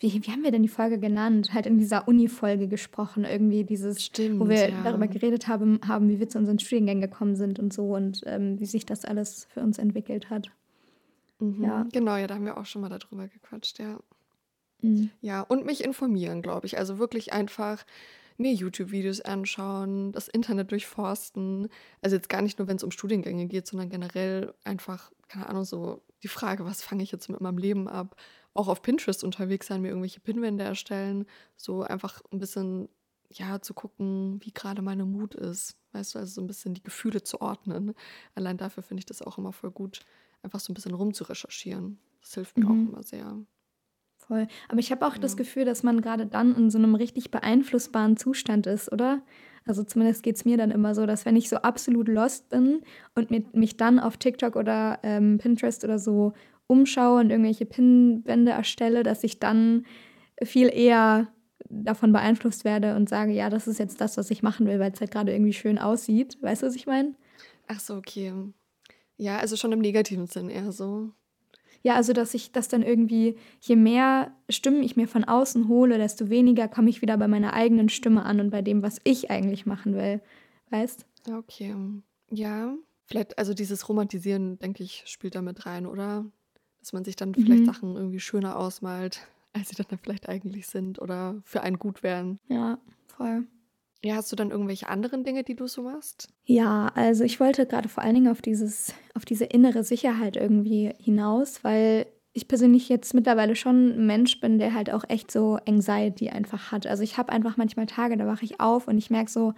[0.00, 1.52] wie, wie haben wir denn die Folge genannt?
[1.52, 4.82] Halt in dieser Uni-Folge gesprochen, irgendwie dieses, Stimmt, wo wir ja.
[4.82, 8.58] darüber geredet haben, haben, wie wir zu unseren Studiengängen gekommen sind und so und ähm,
[8.58, 10.50] wie sich das alles für uns entwickelt hat.
[11.38, 11.86] Mhm, ja.
[11.92, 13.98] Genau, ja, da haben wir auch schon mal darüber gequatscht, ja.
[14.80, 15.10] Mhm.
[15.20, 16.78] Ja, und mich informieren, glaube ich.
[16.78, 17.84] Also wirklich einfach
[18.38, 21.68] mir YouTube-Videos anschauen, das Internet durchforsten.
[22.00, 25.64] Also jetzt gar nicht nur, wenn es um Studiengänge geht, sondern generell einfach, keine Ahnung,
[25.64, 28.16] so die Frage, was fange ich jetzt mit meinem Leben ab?
[28.54, 32.88] Auch auf Pinterest unterwegs sein, mir irgendwelche Pinwände erstellen, so einfach ein bisschen,
[33.30, 35.76] ja, zu gucken, wie gerade meine Mut ist.
[35.92, 37.94] Weißt du, also so ein bisschen die Gefühle zu ordnen.
[38.34, 40.00] Allein dafür finde ich das auch immer voll gut,
[40.42, 41.98] einfach so ein bisschen rumzurecherchieren.
[42.20, 42.70] Das hilft mir mhm.
[42.70, 43.36] auch immer sehr.
[44.26, 44.48] Voll.
[44.68, 45.20] Aber ich habe auch ja.
[45.20, 49.22] das Gefühl, dass man gerade dann in so einem richtig beeinflussbaren Zustand ist, oder?
[49.66, 52.82] Also zumindest geht es mir dann immer so, dass wenn ich so absolut lost bin
[53.14, 56.32] und mit, mich dann auf TikTok oder ähm, Pinterest oder so
[56.68, 59.84] umschaue und irgendwelche Pinwände erstelle, dass ich dann
[60.42, 61.28] viel eher
[61.68, 64.92] davon beeinflusst werde und sage, ja, das ist jetzt das, was ich machen will, weil
[64.92, 66.38] es halt gerade irgendwie schön aussieht.
[66.40, 67.14] Weißt du, was ich meine?
[67.66, 68.32] Ach so, okay.
[69.16, 71.10] Ja, also schon im negativen Sinn eher so.
[71.82, 75.98] Ja, also dass ich das dann irgendwie, je mehr Stimmen ich mir von außen hole,
[75.98, 79.30] desto weniger komme ich wieder bei meiner eigenen Stimme an und bei dem, was ich
[79.30, 80.20] eigentlich machen will.
[80.70, 81.06] Weißt?
[81.30, 81.74] Okay.
[82.30, 82.74] Ja.
[83.04, 86.24] Vielleicht, also dieses Romantisieren, denke ich, spielt da mit rein, oder?
[86.80, 87.66] Dass man sich dann vielleicht mhm.
[87.66, 92.38] Sachen irgendwie schöner ausmalt, als sie dann vielleicht eigentlich sind oder für einen gut wären.
[92.48, 93.46] Ja, voll.
[94.06, 96.28] Ja, hast du dann irgendwelche anderen Dinge, die du so machst?
[96.44, 100.92] Ja, also ich wollte gerade vor allen Dingen auf dieses, auf diese innere Sicherheit irgendwie
[101.00, 105.58] hinaus, weil ich persönlich jetzt mittlerweile schon ein Mensch bin, der halt auch echt so
[105.66, 106.86] Anxiety einfach hat.
[106.86, 109.54] Also ich habe einfach manchmal Tage, da wache ich auf und ich merke so,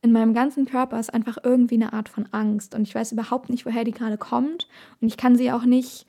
[0.00, 3.50] in meinem ganzen Körper ist einfach irgendwie eine Art von Angst und ich weiß überhaupt
[3.50, 4.66] nicht, woher die gerade kommt
[5.02, 6.06] und ich kann sie auch nicht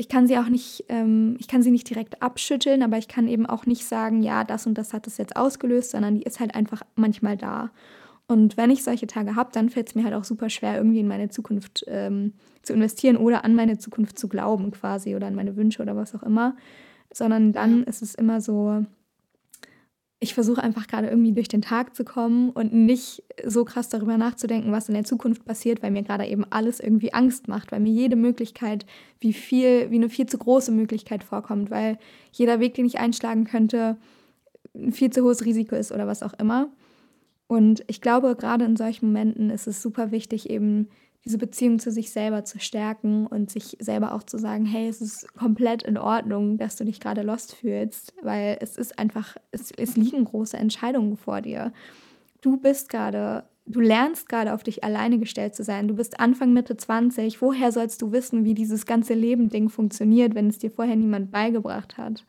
[0.00, 3.26] ich kann sie auch nicht, ähm, ich kann sie nicht direkt abschütteln, aber ich kann
[3.26, 6.38] eben auch nicht sagen, ja, das und das hat es jetzt ausgelöst, sondern die ist
[6.38, 7.70] halt einfach manchmal da.
[8.28, 11.00] Und wenn ich solche Tage habe, dann fällt es mir halt auch super schwer, irgendwie
[11.00, 15.34] in meine Zukunft ähm, zu investieren oder an meine Zukunft zu glauben quasi oder an
[15.34, 16.54] meine Wünsche oder was auch immer.
[17.12, 18.84] Sondern dann ist es immer so,
[20.20, 24.16] ich versuche einfach gerade irgendwie durch den Tag zu kommen und nicht so krass darüber
[24.16, 27.78] nachzudenken, was in der Zukunft passiert, weil mir gerade eben alles irgendwie Angst macht, weil
[27.80, 28.84] mir jede Möglichkeit
[29.20, 31.98] wie viel, wie eine viel zu große Möglichkeit vorkommt, weil
[32.32, 33.96] jeder Weg, den ich einschlagen könnte,
[34.74, 36.68] ein viel zu hohes Risiko ist oder was auch immer.
[37.46, 40.88] Und ich glaube, gerade in solchen Momenten ist es super wichtig, eben
[41.28, 45.02] diese Beziehung zu sich selber zu stärken und sich selber auch zu sagen, hey, es
[45.02, 49.70] ist komplett in Ordnung, dass du dich gerade lost fühlst, weil es ist einfach, es,
[49.76, 51.74] es liegen große Entscheidungen vor dir.
[52.40, 55.86] Du bist gerade, du lernst gerade auf dich alleine gestellt zu sein.
[55.86, 57.42] Du bist Anfang, Mitte 20.
[57.42, 61.98] Woher sollst du wissen, wie dieses ganze Leben-Ding funktioniert, wenn es dir vorher niemand beigebracht
[61.98, 62.24] hat?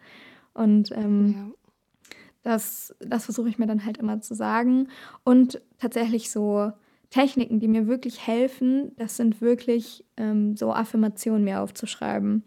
[0.53, 2.11] Und ähm, ja.
[2.43, 4.89] das, das versuche ich mir dann halt immer zu sagen.
[5.23, 6.73] Und tatsächlich so,
[7.09, 12.43] Techniken, die mir wirklich helfen, das sind wirklich ähm, so Affirmationen mir aufzuschreiben.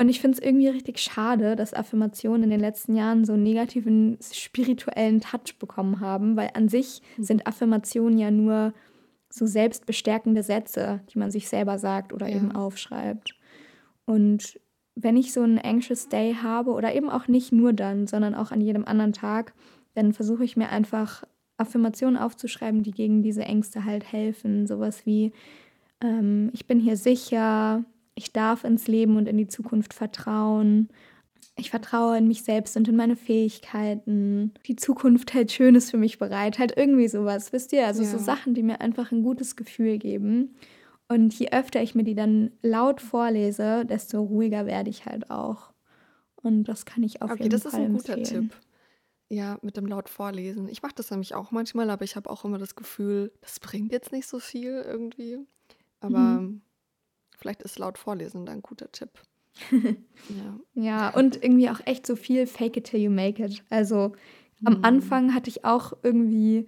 [0.00, 3.42] Und ich finde es irgendwie richtig schade, dass Affirmationen in den letzten Jahren so einen
[3.42, 7.22] negativen spirituellen Touch bekommen haben, weil an sich mhm.
[7.24, 8.74] sind Affirmationen ja nur
[9.30, 12.36] so selbstbestärkende Sätze, die man sich selber sagt oder ja.
[12.36, 13.34] eben aufschreibt.
[14.04, 14.60] Und
[14.94, 18.52] wenn ich so einen anxious Day habe oder eben auch nicht nur dann, sondern auch
[18.52, 19.52] an jedem anderen Tag,
[19.94, 21.24] dann versuche ich mir einfach
[21.58, 24.66] Affirmationen aufzuschreiben, die gegen diese Ängste halt helfen.
[24.66, 25.32] Sowas wie,
[26.00, 30.88] ähm, ich bin hier sicher, ich darf ins Leben und in die Zukunft vertrauen.
[31.56, 34.54] Ich vertraue in mich selbst und in meine Fähigkeiten.
[34.66, 36.58] Die Zukunft hält Schönes für mich bereit.
[36.58, 37.86] Halt irgendwie sowas, wisst ihr?
[37.86, 38.08] Also ja.
[38.08, 40.54] so Sachen, die mir einfach ein gutes Gefühl geben.
[41.08, 45.72] Und je öfter ich mir die dann laut vorlese, desto ruhiger werde ich halt auch.
[46.36, 47.96] Und das kann ich auf okay, jeden Fall empfehlen.
[47.96, 48.67] Okay, das ist ein guter Tipp.
[49.30, 50.68] Ja, mit dem laut vorlesen.
[50.68, 53.92] Ich mache das nämlich auch manchmal, aber ich habe auch immer das Gefühl, das bringt
[53.92, 55.38] jetzt nicht so viel irgendwie.
[56.00, 56.62] Aber mhm.
[57.36, 59.10] vielleicht ist laut vorlesen dann ein guter Tipp.
[59.70, 60.60] ja.
[60.74, 63.62] ja, und irgendwie auch echt so viel Fake it till you make it.
[63.70, 64.12] Also
[64.64, 64.84] am mhm.
[64.84, 66.66] Anfang hatte ich auch irgendwie,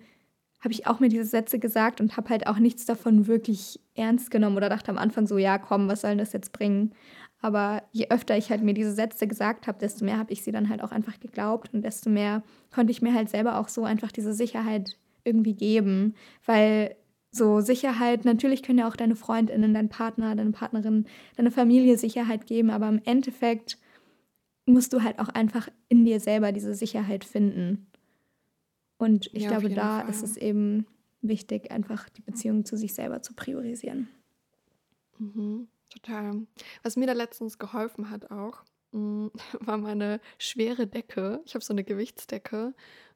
[0.61, 4.31] habe ich auch mir diese Sätze gesagt und habe halt auch nichts davon wirklich ernst
[4.31, 6.92] genommen oder dachte am Anfang so, ja, komm, was soll das jetzt bringen?
[7.40, 10.53] Aber je öfter ich halt mir diese Sätze gesagt habe, desto mehr habe ich sie
[10.53, 13.85] dann halt auch einfach geglaubt und desto mehr konnte ich mir halt selber auch so
[13.85, 16.14] einfach diese Sicherheit irgendwie geben.
[16.44, 16.96] Weil
[17.31, 22.46] so Sicherheit, natürlich können ja auch deine Freundinnen, dein Partner, deine Partnerin, deine Familie Sicherheit
[22.46, 23.79] geben, aber im Endeffekt
[24.66, 27.87] musst du halt auch einfach in dir selber diese Sicherheit finden.
[28.98, 30.11] Und ich ja, glaube, da Fall.
[30.11, 30.87] ist es eben
[31.22, 34.09] wichtig, einfach die Beziehung zu sich selber zu priorisieren.
[35.18, 35.68] Mhm.
[35.90, 36.46] Total.
[36.83, 39.29] Was mir da letztens geholfen hat auch, mm,
[39.61, 41.42] war meine schwere Decke.
[41.44, 42.74] Ich habe so eine Gewichtsdecke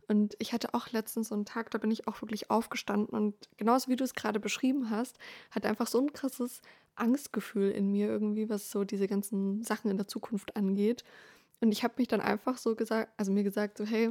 [0.08, 3.34] und ich hatte auch letztens so einen Tag, da bin ich auch wirklich aufgestanden und
[3.56, 5.18] genauso wie du es gerade beschrieben hast,
[5.50, 6.60] hat einfach so ein krasses
[6.94, 11.04] Angstgefühl in mir irgendwie, was so diese ganzen Sachen in der Zukunft angeht.
[11.60, 14.10] Und ich habe mich dann einfach so gesagt, also mir gesagt, so hey,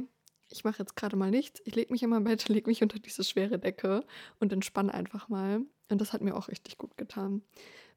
[0.50, 1.62] ich mache jetzt gerade mal nichts.
[1.64, 4.04] Ich lege mich in mein Bett, lege mich unter diese schwere Decke
[4.40, 5.62] und entspanne einfach mal.
[5.90, 7.42] Und das hat mir auch richtig gut getan.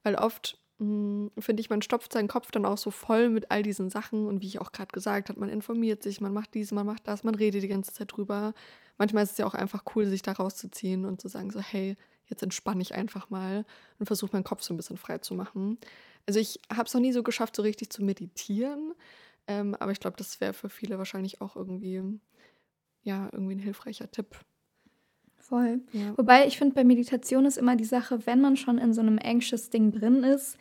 [0.07, 3.61] Weil oft hm, finde ich, man stopft seinen Kopf dann auch so voll mit all
[3.61, 6.71] diesen Sachen und wie ich auch gerade gesagt habe, man informiert sich, man macht dies,
[6.71, 8.53] man macht das, man redet die ganze Zeit drüber.
[8.97, 11.97] Manchmal ist es ja auch einfach cool, sich da rauszuziehen und zu sagen so, hey,
[12.27, 13.65] jetzt entspanne ich einfach mal
[13.99, 15.77] und versuche meinen Kopf so ein bisschen frei zu machen.
[16.25, 18.93] Also ich habe es noch nie so geschafft, so richtig zu meditieren,
[19.47, 22.01] ähm, aber ich glaube, das wäre für viele wahrscheinlich auch irgendwie,
[23.03, 24.37] ja, irgendwie ein hilfreicher Tipp.
[25.47, 25.79] Voll.
[25.93, 26.17] Ja.
[26.17, 29.17] Wobei ich finde, bei Meditation ist immer die Sache, wenn man schon in so einem
[29.23, 30.57] anxious Ding drin ist,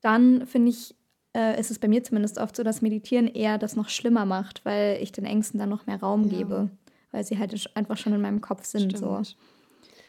[0.00, 0.94] dann finde ich,
[1.36, 4.64] äh, ist es bei mir zumindest oft so, dass Meditieren eher das noch schlimmer macht,
[4.64, 6.38] weil ich den Ängsten dann noch mehr Raum ja.
[6.38, 6.70] gebe,
[7.10, 8.96] weil sie halt einfach schon in meinem Kopf sind.
[8.96, 9.22] So.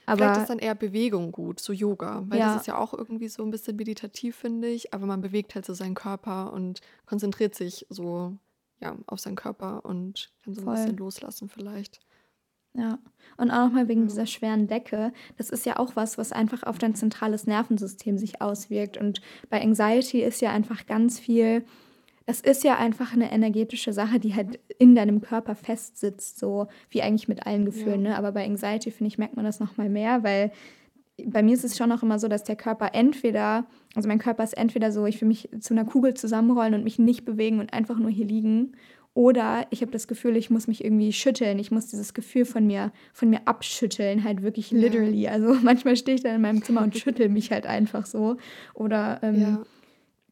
[0.05, 2.53] Aber Vielleicht ist dann eher Bewegung gut, so Yoga, weil ja.
[2.53, 5.65] das ist ja auch irgendwie so ein bisschen meditativ, finde ich, aber man bewegt halt
[5.65, 8.37] so seinen Körper und konzentriert sich so
[8.81, 10.75] ja, auf seinen Körper und kann so Voll.
[10.75, 11.99] ein bisschen loslassen vielleicht.
[12.75, 12.97] Ja,
[13.37, 15.11] und auch nochmal wegen dieser schweren Decke.
[15.37, 18.97] Das ist ja auch was, was einfach auf dein zentrales Nervensystem sich auswirkt.
[18.97, 21.63] Und bei Anxiety ist ja einfach ganz viel,
[22.25, 27.01] das ist ja einfach eine energetische Sache, die halt in deinem Körper festsitzt, so wie
[27.01, 28.05] eigentlich mit allen Gefühlen.
[28.05, 28.11] Ja.
[28.11, 28.17] Ne?
[28.17, 30.51] Aber bei Anxiety, finde ich, merkt man das nochmal mehr, weil
[31.25, 34.43] bei mir ist es schon auch immer so, dass der Körper entweder, also mein Körper
[34.43, 37.71] ist entweder so, ich will mich zu einer Kugel zusammenrollen und mich nicht bewegen und
[37.71, 38.75] einfach nur hier liegen.
[39.15, 41.59] Oder ich habe das Gefühl, ich muss mich irgendwie schütteln.
[41.59, 45.21] Ich muss dieses Gefühl von mir, von mir abschütteln, halt wirklich literally.
[45.21, 45.31] Ja.
[45.31, 48.37] Also manchmal stehe ich dann in meinem Zimmer und schüttel mich halt einfach so.
[48.73, 49.63] Oder ähm, ja.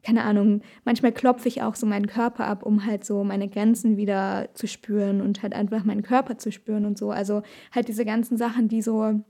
[0.03, 3.97] keine Ahnung, manchmal klopfe ich auch so meinen Körper ab, um halt so meine Grenzen
[3.97, 7.11] wieder zu spüren und halt einfach meinen Körper zu spüren und so.
[7.11, 9.21] Also halt diese ganzen Sachen, die so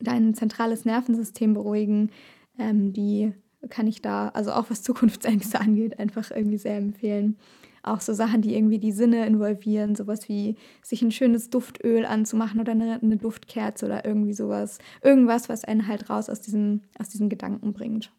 [0.00, 2.10] dein zentrales Nervensystem beruhigen,
[2.58, 3.32] ähm, die
[3.70, 7.38] kann ich da, also auch was Zukunftsängste angeht, einfach irgendwie sehr empfehlen.
[7.82, 12.60] Auch so Sachen, die irgendwie die Sinne involvieren, sowas wie sich ein schönes Duftöl anzumachen
[12.60, 14.78] oder eine, eine Duftkerze oder irgendwie sowas.
[15.02, 18.12] Irgendwas, was einen halt raus aus diesen, aus diesen Gedanken bringt.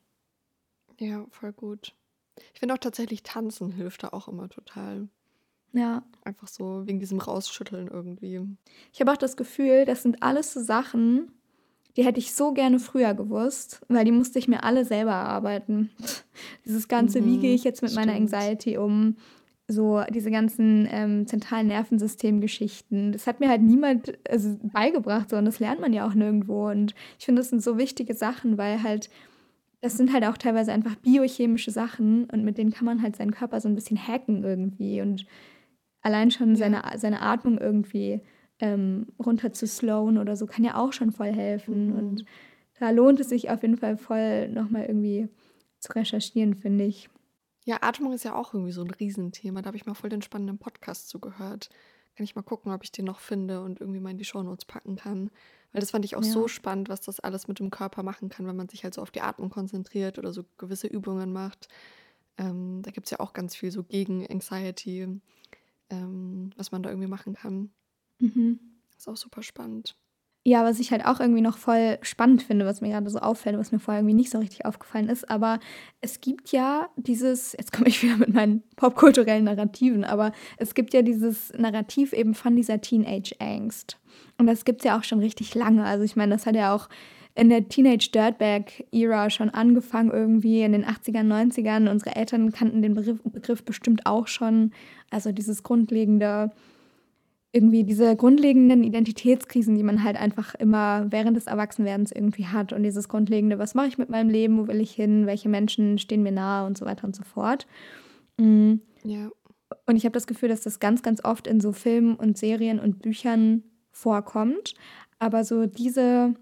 [0.99, 1.93] Ja, voll gut.
[2.53, 5.07] Ich finde auch tatsächlich tanzen hilft da auch immer total.
[5.71, 6.03] Ja.
[6.23, 8.41] Einfach so wegen diesem Rausschütteln irgendwie.
[8.93, 11.31] Ich habe auch das Gefühl, das sind alles so Sachen,
[11.95, 15.91] die hätte ich so gerne früher gewusst, weil die musste ich mir alle selber erarbeiten.
[16.65, 18.05] Dieses Ganze, mhm, wie gehe ich jetzt mit stimmt.
[18.05, 19.17] meiner Anxiety um?
[19.73, 23.11] So diese ganzen ähm, zentralen Nervensystem-Geschichten.
[23.11, 26.69] Das hat mir halt niemand also, beigebracht, so, und das lernt man ja auch nirgendwo.
[26.69, 29.09] Und ich finde, das sind so wichtige Sachen, weil halt
[29.83, 33.31] das sind halt auch teilweise einfach biochemische Sachen und mit denen kann man halt seinen
[33.31, 35.25] Körper so ein bisschen hacken irgendwie und
[36.01, 38.21] allein schon seine, seine Atmung irgendwie
[38.59, 41.87] ähm, runter zu slowen oder so kann ja auch schon voll helfen.
[41.87, 41.95] Mhm.
[41.95, 42.25] Und
[42.79, 45.27] da lohnt es sich auf jeden Fall voll nochmal irgendwie
[45.79, 47.09] zu recherchieren, finde ich.
[47.65, 49.61] Ja, Atmung ist ja auch irgendwie so ein Riesenthema.
[49.61, 51.69] Da habe ich mal voll den spannenden Podcast zugehört.
[52.15, 54.65] Kann ich mal gucken, ob ich den noch finde und irgendwie mal in die Shownotes
[54.65, 55.31] packen kann.
[55.71, 56.31] Weil das fand ich auch ja.
[56.31, 59.01] so spannend, was das alles mit dem Körper machen kann, wenn man sich halt so
[59.01, 61.67] auf die Atmung konzentriert oder so gewisse Übungen macht.
[62.37, 65.07] Ähm, da gibt es ja auch ganz viel so gegen Anxiety,
[65.89, 67.71] ähm, was man da irgendwie machen kann.
[68.19, 68.59] Mhm.
[68.97, 69.95] Ist auch super spannend.
[70.45, 73.57] Ja, was ich halt auch irgendwie noch voll spannend finde, was mir gerade so auffällt,
[73.57, 75.59] was mir vorher irgendwie nicht so richtig aufgefallen ist, aber
[76.01, 80.93] es gibt ja dieses, jetzt komme ich wieder mit meinen popkulturellen Narrativen, aber es gibt
[80.93, 83.97] ja dieses Narrativ eben von dieser Teenage-Angst.
[84.37, 85.85] Und das gibt es ja auch schon richtig lange.
[85.85, 86.89] Also ich meine, das hat ja auch
[87.35, 91.89] in der Teenage Dirtbag-Ära schon angefangen, irgendwie in den 80ern, 90ern.
[91.89, 94.71] Unsere Eltern kannten den Begriff, Begriff bestimmt auch schon.
[95.09, 96.51] Also dieses grundlegende
[97.53, 102.81] irgendwie diese grundlegenden Identitätskrisen, die man halt einfach immer während des Erwachsenwerdens irgendwie hat und
[102.81, 106.23] dieses grundlegende, was mache ich mit meinem Leben, wo will ich hin, welche Menschen stehen
[106.23, 107.67] mir nahe und so weiter und so fort.
[108.39, 108.81] Mhm.
[109.03, 109.29] Ja.
[109.85, 112.79] Und ich habe das Gefühl, dass das ganz, ganz oft in so Filmen und Serien
[112.79, 114.73] und Büchern vorkommt.
[115.19, 116.33] Aber so diese,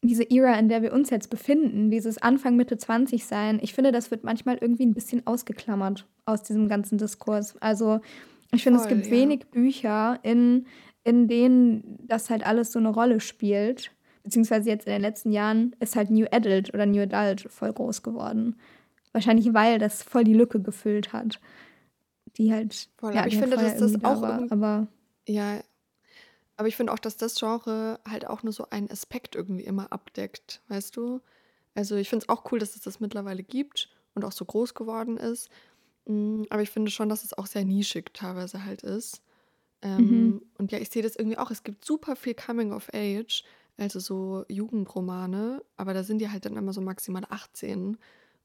[0.00, 3.92] diese Ära, in der wir uns jetzt befinden, dieses Anfang, Mitte 20 sein, ich finde,
[3.92, 7.56] das wird manchmal irgendwie ein bisschen ausgeklammert aus diesem ganzen Diskurs.
[7.60, 8.00] Also
[8.52, 9.12] ich finde, es gibt ja.
[9.12, 10.66] wenig Bücher, in,
[11.04, 13.92] in denen das halt alles so eine Rolle spielt.
[14.22, 18.02] Beziehungsweise jetzt in den letzten Jahren ist halt New Adult oder New Adult voll groß
[18.02, 18.56] geworden.
[19.12, 21.40] Wahrscheinlich, weil das voll die Lücke gefüllt hat.
[22.36, 22.88] Die halt.
[22.98, 24.22] Voll, ja, aber ich finde, dass das auch.
[24.22, 24.88] War, aber
[25.26, 25.60] ja,
[26.56, 29.90] aber ich finde auch, dass das Genre halt auch nur so einen Aspekt irgendwie immer
[29.90, 31.22] abdeckt, weißt du?
[31.74, 34.74] Also ich finde es auch cool, dass es das mittlerweile gibt und auch so groß
[34.74, 35.48] geworden ist.
[36.10, 39.22] Mm, aber ich finde schon, dass es auch sehr nischig teilweise halt ist.
[39.80, 40.42] Ähm, mhm.
[40.58, 41.50] Und ja, ich sehe das irgendwie auch.
[41.52, 43.44] Es gibt super viel Coming of Age,
[43.78, 47.96] also so Jugendromane, aber da sind die halt dann immer so maximal 18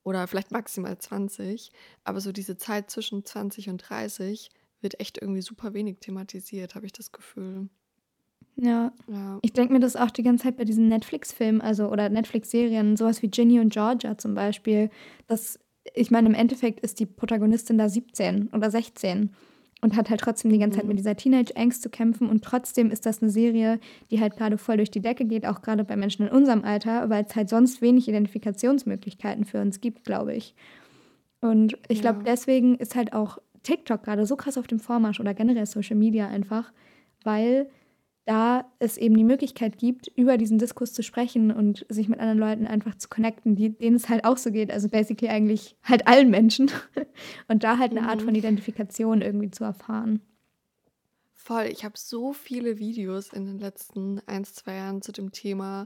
[0.04, 1.71] oder vielleicht maximal 20.
[2.04, 4.51] Aber so diese Zeit zwischen 20 und 30
[4.82, 7.67] wird echt irgendwie super wenig thematisiert, habe ich das Gefühl.
[8.58, 8.93] Ja.
[9.08, 9.39] ja.
[9.41, 13.23] Ich denke mir das auch die ganze Zeit bei diesen Netflix-Filmen, also oder Netflix-Serien, sowas
[13.23, 14.91] wie Ginny und Georgia zum Beispiel,
[15.28, 15.60] dass
[15.93, 19.31] ich meine, im Endeffekt ist die Protagonistin da 17 oder 16
[19.81, 20.89] und hat halt trotzdem die ganze Zeit mhm.
[20.89, 22.29] mit dieser Teenage-Angst zu kämpfen.
[22.29, 25.61] Und trotzdem ist das eine Serie, die halt gerade voll durch die Decke geht, auch
[25.61, 30.03] gerade bei Menschen in unserem Alter, weil es halt sonst wenig Identifikationsmöglichkeiten für uns gibt,
[30.03, 30.55] glaube ich.
[31.41, 32.31] Und ich glaube, ja.
[32.31, 36.27] deswegen ist halt auch TikTok gerade so krass auf dem Vormarsch oder generell Social Media
[36.27, 36.71] einfach,
[37.23, 37.69] weil
[38.25, 42.39] da es eben die Möglichkeit gibt, über diesen Diskurs zu sprechen und sich mit anderen
[42.39, 44.71] Leuten einfach zu connecten, die, denen es halt auch so geht.
[44.71, 46.71] Also basically eigentlich halt allen Menschen.
[47.47, 48.07] Und da halt eine mhm.
[48.07, 50.21] Art von Identifikation irgendwie zu erfahren.
[51.33, 55.85] Voll, ich habe so viele Videos in den letzten ein, zwei Jahren zu dem Thema,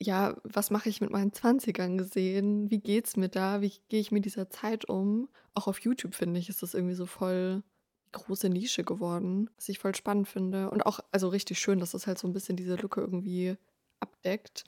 [0.00, 2.70] ja, was mache ich mit meinen 20ern gesehen?
[2.70, 3.62] Wie geht's mir da?
[3.62, 5.28] Wie gehe ich mit dieser Zeit um?
[5.54, 7.62] Auch auf YouTube finde ich, ist das irgendwie so voll
[8.12, 10.70] große Nische geworden, was ich voll spannend finde.
[10.70, 13.56] Und auch, also richtig schön, dass das halt so ein bisschen diese Lücke irgendwie
[14.00, 14.64] abdeckt.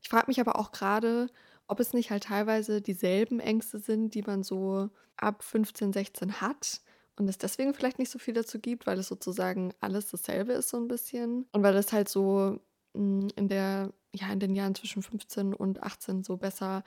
[0.00, 1.28] Ich frage mich aber auch gerade,
[1.66, 6.80] ob es nicht halt teilweise dieselben Ängste sind, die man so ab 15, 16 hat
[7.16, 10.68] und es deswegen vielleicht nicht so viel dazu gibt, weil es sozusagen alles dasselbe ist
[10.70, 12.60] so ein bisschen und weil es halt so
[12.94, 16.84] hm, in der ja in den Jahren zwischen 15 und 18 so besser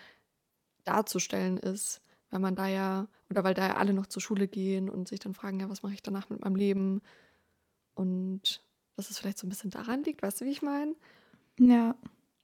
[0.83, 2.01] darzustellen ist
[2.31, 5.19] weil man da ja, oder weil da ja alle noch zur Schule gehen und sich
[5.19, 7.01] dann fragen, ja, was mache ich danach mit meinem Leben?
[7.93, 8.63] Und
[8.95, 10.95] dass es vielleicht so ein bisschen daran liegt, weißt du, wie ich meine?
[11.59, 11.95] Ja,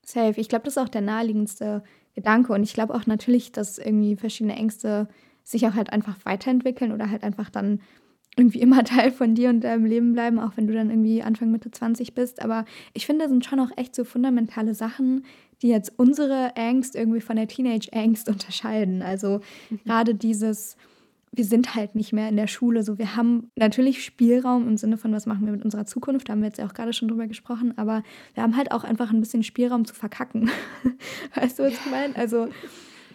[0.06, 0.40] safe.
[0.40, 1.84] Ich glaube, das ist auch der naheliegendste
[2.14, 2.54] Gedanke.
[2.54, 5.08] Und ich glaube auch natürlich, dass irgendwie verschiedene Ängste
[5.44, 7.82] sich auch halt einfach weiterentwickeln oder halt einfach dann
[8.36, 11.52] irgendwie immer Teil von dir und deinem Leben bleiben, auch wenn du dann irgendwie Anfang
[11.52, 12.42] Mitte 20 bist.
[12.42, 15.26] Aber ich finde, das sind schon auch echt so fundamentale Sachen,
[15.62, 19.02] die jetzt unsere Angst irgendwie von der Teenage-Angst unterscheiden.
[19.02, 19.80] Also mhm.
[19.86, 20.78] gerade dieses,
[21.32, 22.84] wir sind halt nicht mehr in der Schule.
[22.84, 26.34] So, wir haben natürlich Spielraum im Sinne von, was machen wir mit unserer Zukunft, da
[26.34, 28.04] haben wir jetzt ja auch gerade schon drüber gesprochen, aber
[28.34, 30.50] wir haben halt auch einfach ein bisschen Spielraum zu verkacken.
[31.36, 32.16] weißt du, was ich meine?
[32.16, 32.48] Also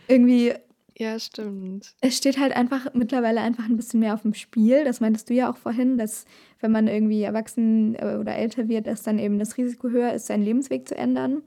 [0.08, 0.52] irgendwie
[0.98, 1.94] ja, stimmt.
[2.00, 4.84] Es steht halt einfach mittlerweile einfach ein bisschen mehr auf dem Spiel.
[4.84, 6.26] Das meintest du ja auch vorhin, dass
[6.60, 10.26] wenn man irgendwie erwachsen äh, oder älter wird, dass dann eben das Risiko höher ist,
[10.26, 11.42] seinen Lebensweg zu ändern.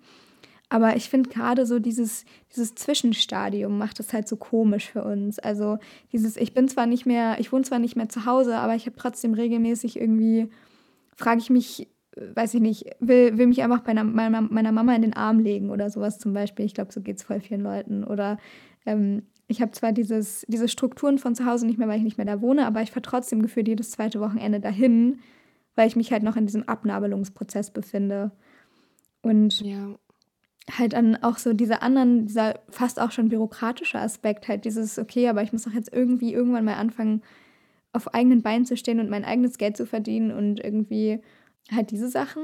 [0.69, 5.37] Aber ich finde gerade so dieses, dieses Zwischenstadium macht es halt so komisch für uns.
[5.39, 5.77] Also
[6.11, 8.85] dieses, ich bin zwar nicht mehr, ich wohne zwar nicht mehr zu Hause, aber ich
[8.87, 10.49] habe trotzdem regelmäßig irgendwie,
[11.15, 14.95] frage ich mich, weiß ich nicht, will, will mich einfach bei einer, meiner, meiner Mama
[14.95, 16.65] in den Arm legen oder sowas zum Beispiel.
[16.65, 18.03] Ich glaube, so geht es voll vielen Leuten.
[18.03, 18.37] Oder
[18.85, 22.17] ähm, ich habe zwar dieses, diese Strukturen von zu Hause nicht mehr, weil ich nicht
[22.17, 25.19] mehr da wohne, aber ich fahre trotzdem gefühlt jedes zweite Wochenende dahin,
[25.75, 28.31] weil ich mich halt noch in diesem Abnabelungsprozess befinde.
[29.21, 29.95] Und ja.
[30.71, 35.27] Halt dann auch so diese anderen, dieser fast auch schon bürokratische Aspekt, halt dieses, okay,
[35.29, 37.21] aber ich muss doch jetzt irgendwie irgendwann mal anfangen,
[37.93, 41.21] auf eigenen Beinen zu stehen und mein eigenes Geld zu verdienen und irgendwie
[41.71, 42.43] halt diese Sachen.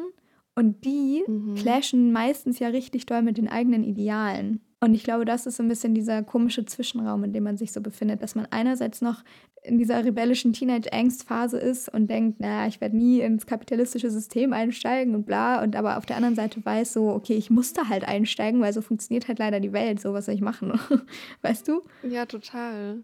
[0.56, 1.56] Und die mhm.
[1.56, 4.62] clashen meistens ja richtig doll mit den eigenen Idealen.
[4.84, 7.72] Und ich glaube, das ist so ein bisschen dieser komische Zwischenraum, in dem man sich
[7.72, 9.24] so befindet, dass man einerseits noch
[9.62, 15.14] in dieser rebellischen Teenage-Angst-Phase ist und denkt, naja, ich werde nie ins kapitalistische System einsteigen
[15.14, 18.08] und bla, und aber auf der anderen Seite weiß so, okay, ich muss da halt
[18.08, 20.74] einsteigen, weil so funktioniert halt leider die Welt, so was soll ich machen,
[21.44, 21.84] weißt du?
[22.02, 23.04] Ja, total.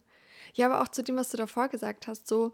[0.56, 2.54] Ja, aber auch zu dem, was du davor gesagt hast, so,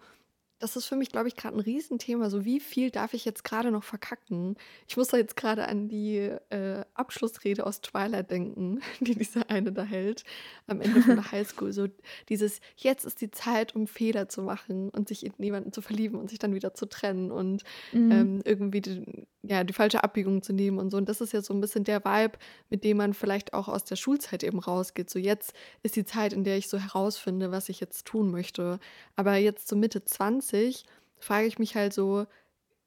[0.64, 2.30] das ist für mich, glaube ich, gerade ein Riesenthema.
[2.30, 4.56] So, wie viel darf ich jetzt gerade noch verkacken?
[4.88, 9.74] Ich muss da jetzt gerade an die äh, Abschlussrede aus Twilight denken, die dieser eine
[9.74, 10.24] da hält,
[10.68, 11.74] am Ende von der Highschool.
[11.74, 11.90] So
[12.30, 16.18] dieses, jetzt ist die Zeit, um Fehler zu machen und sich in jemanden zu verlieben
[16.18, 18.12] und sich dann wieder zu trennen und mhm.
[18.12, 20.98] ähm, irgendwie die, ja, die falsche Abbiegung zu nehmen und so.
[20.98, 22.38] Und das ist ja so ein bisschen der Vibe,
[22.70, 25.10] mit dem man vielleicht auch aus der Schulzeit eben rausgeht.
[25.10, 28.80] So, jetzt ist die Zeit, in der ich so herausfinde, was ich jetzt tun möchte.
[29.18, 30.86] Aber jetzt so Mitte 20 20
[31.18, 32.26] frage ich mich halt so,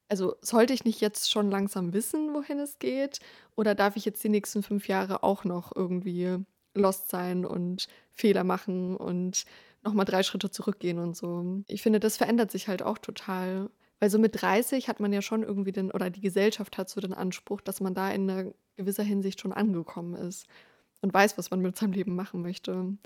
[0.08, 3.18] also sollte ich nicht jetzt schon langsam wissen, wohin es geht?
[3.56, 6.38] Oder darf ich jetzt die nächsten fünf Jahre auch noch irgendwie
[6.74, 9.44] lost sein und Fehler machen und
[9.82, 11.62] nochmal drei Schritte zurückgehen und so?
[11.68, 13.70] Ich finde, das verändert sich halt auch total.
[13.98, 17.00] Weil so mit 30 hat man ja schon irgendwie den, oder die Gesellschaft hat so
[17.00, 20.46] den Anspruch, dass man da in einer gewisser Hinsicht schon angekommen ist
[21.00, 22.98] und weiß, was man mit seinem Leben machen möchte.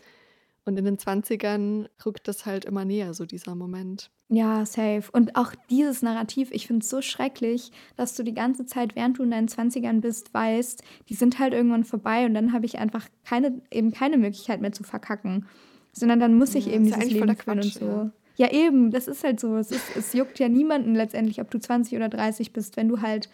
[0.64, 4.10] Und in den 20ern rückt das halt immer näher, so dieser Moment.
[4.28, 5.04] Ja, safe.
[5.12, 9.18] Und auch dieses Narrativ, ich finde es so schrecklich, dass du die ganze Zeit, während
[9.18, 12.78] du in deinen 20ern bist, weißt, die sind halt irgendwann vorbei und dann habe ich
[12.78, 15.46] einfach keine, eben keine Möglichkeit mehr zu verkacken.
[15.92, 17.86] Sondern dann muss ich ja, eben dieses ja Leben führen und so.
[17.86, 18.12] Ja.
[18.36, 18.52] ja.
[18.52, 19.56] eben, das ist halt so.
[19.56, 23.00] Es, ist, es juckt ja niemanden letztendlich, ob du 20 oder 30 bist, wenn du
[23.00, 23.28] halt,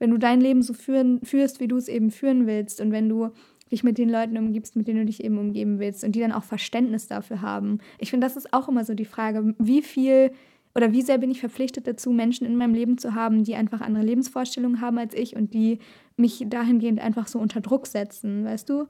[0.00, 3.08] wenn du dein Leben so führen, führst, wie du es eben führen willst und wenn
[3.08, 3.30] du
[3.72, 6.32] dich mit den Leuten umgibst, mit denen du dich eben umgeben willst und die dann
[6.32, 7.78] auch Verständnis dafür haben.
[7.98, 10.30] Ich finde, das ist auch immer so die Frage, wie viel
[10.74, 13.80] oder wie sehr bin ich verpflichtet dazu, Menschen in meinem Leben zu haben, die einfach
[13.80, 15.80] andere Lebensvorstellungen haben als ich und die
[16.16, 18.86] mich dahingehend einfach so unter Druck setzen, weißt du?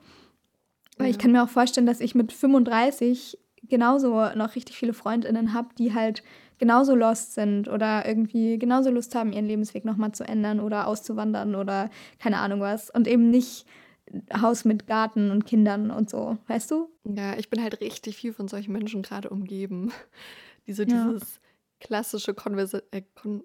[0.98, 1.10] Weil ja.
[1.10, 5.68] ich kann mir auch vorstellen, dass ich mit 35 genauso noch richtig viele Freundinnen habe,
[5.78, 6.22] die halt
[6.58, 11.56] genauso lost sind oder irgendwie genauso Lust haben, ihren Lebensweg nochmal zu ändern oder auszuwandern
[11.56, 12.90] oder keine Ahnung was.
[12.90, 13.66] Und eben nicht
[14.40, 16.88] Haus mit Garten und Kindern und so, weißt du?
[17.04, 19.92] Ja, ich bin halt richtig viel von solchen Menschen gerade umgeben,
[20.66, 20.88] die so ja.
[20.88, 21.40] dieses
[21.80, 23.44] klassische Konversa äh, kon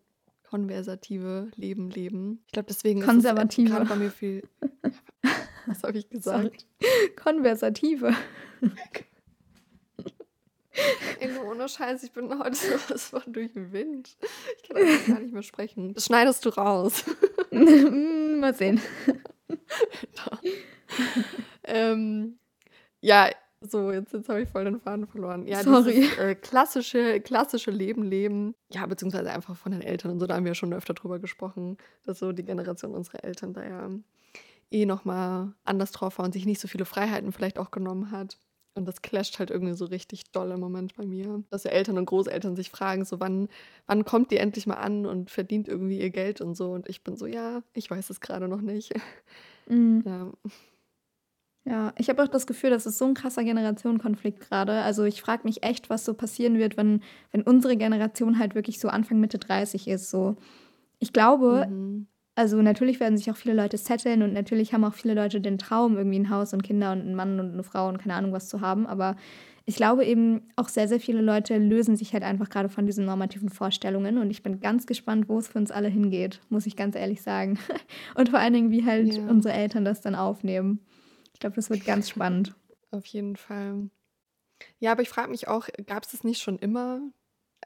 [0.50, 2.42] konversative Leben leben.
[2.46, 3.68] Ich glaube, deswegen Konservative.
[3.68, 4.48] ist gerade bei mir viel.
[5.66, 6.66] Was habe ich gesagt?
[6.80, 7.12] Sorry.
[7.22, 8.16] Konversative.
[11.20, 14.16] Ey, nur ohne Scheiß, ich bin heute sowas von durch den Wind.
[14.56, 15.94] Ich kann einfach gar nicht mehr sprechen.
[15.94, 17.04] Das schneidest du raus.
[17.52, 18.80] Mal sehen.
[21.64, 22.38] ähm,
[23.02, 23.30] ja,
[23.62, 25.48] so, jetzt, jetzt habe ich voll den Faden verloren.
[25.48, 26.02] Ja, Sorry.
[26.02, 28.56] Dieses, äh, klassische, klassische Leben leben.
[28.70, 31.78] Ja, beziehungsweise einfach von den Eltern und so, da haben wir schon öfter drüber gesprochen,
[32.06, 33.90] dass so die Generation unserer Eltern da ja
[34.70, 38.38] eh nochmal anders drauf war und sich nicht so viele Freiheiten vielleicht auch genommen hat.
[38.78, 41.44] Und das clasht halt irgendwie so richtig doll im Moment bei mir.
[41.50, 43.50] Dass ja Eltern und Großeltern sich fragen, so wann,
[43.88, 46.72] wann kommt die endlich mal an und verdient irgendwie ihr Geld und so.
[46.72, 48.94] Und ich bin so, ja, ich weiß es gerade noch nicht.
[49.70, 50.02] Mhm.
[50.06, 50.32] Ja.
[51.66, 54.72] Ja, ich habe auch das Gefühl, das ist so ein krasser Generationenkonflikt gerade.
[54.84, 57.02] Also ich frage mich echt, was so passieren wird, wenn,
[57.32, 60.10] wenn unsere Generation halt wirklich so Anfang Mitte 30 ist.
[60.10, 60.38] So,
[61.00, 62.08] ich glaube, mhm.
[62.38, 65.58] Also natürlich werden sich auch viele Leute setteln und natürlich haben auch viele Leute den
[65.58, 68.32] Traum, irgendwie ein Haus und Kinder und einen Mann und eine Frau und keine Ahnung
[68.32, 68.86] was zu haben.
[68.86, 69.16] Aber
[69.66, 73.06] ich glaube eben auch sehr, sehr viele Leute lösen sich halt einfach gerade von diesen
[73.06, 76.76] normativen Vorstellungen und ich bin ganz gespannt, wo es für uns alle hingeht, muss ich
[76.76, 77.58] ganz ehrlich sagen.
[78.14, 79.28] Und vor allen Dingen, wie halt ja.
[79.28, 80.80] unsere Eltern das dann aufnehmen.
[81.34, 82.54] Ich glaube, das wird ganz spannend.
[82.92, 83.90] Auf jeden Fall.
[84.78, 87.02] Ja, aber ich frage mich auch, gab es das nicht schon immer?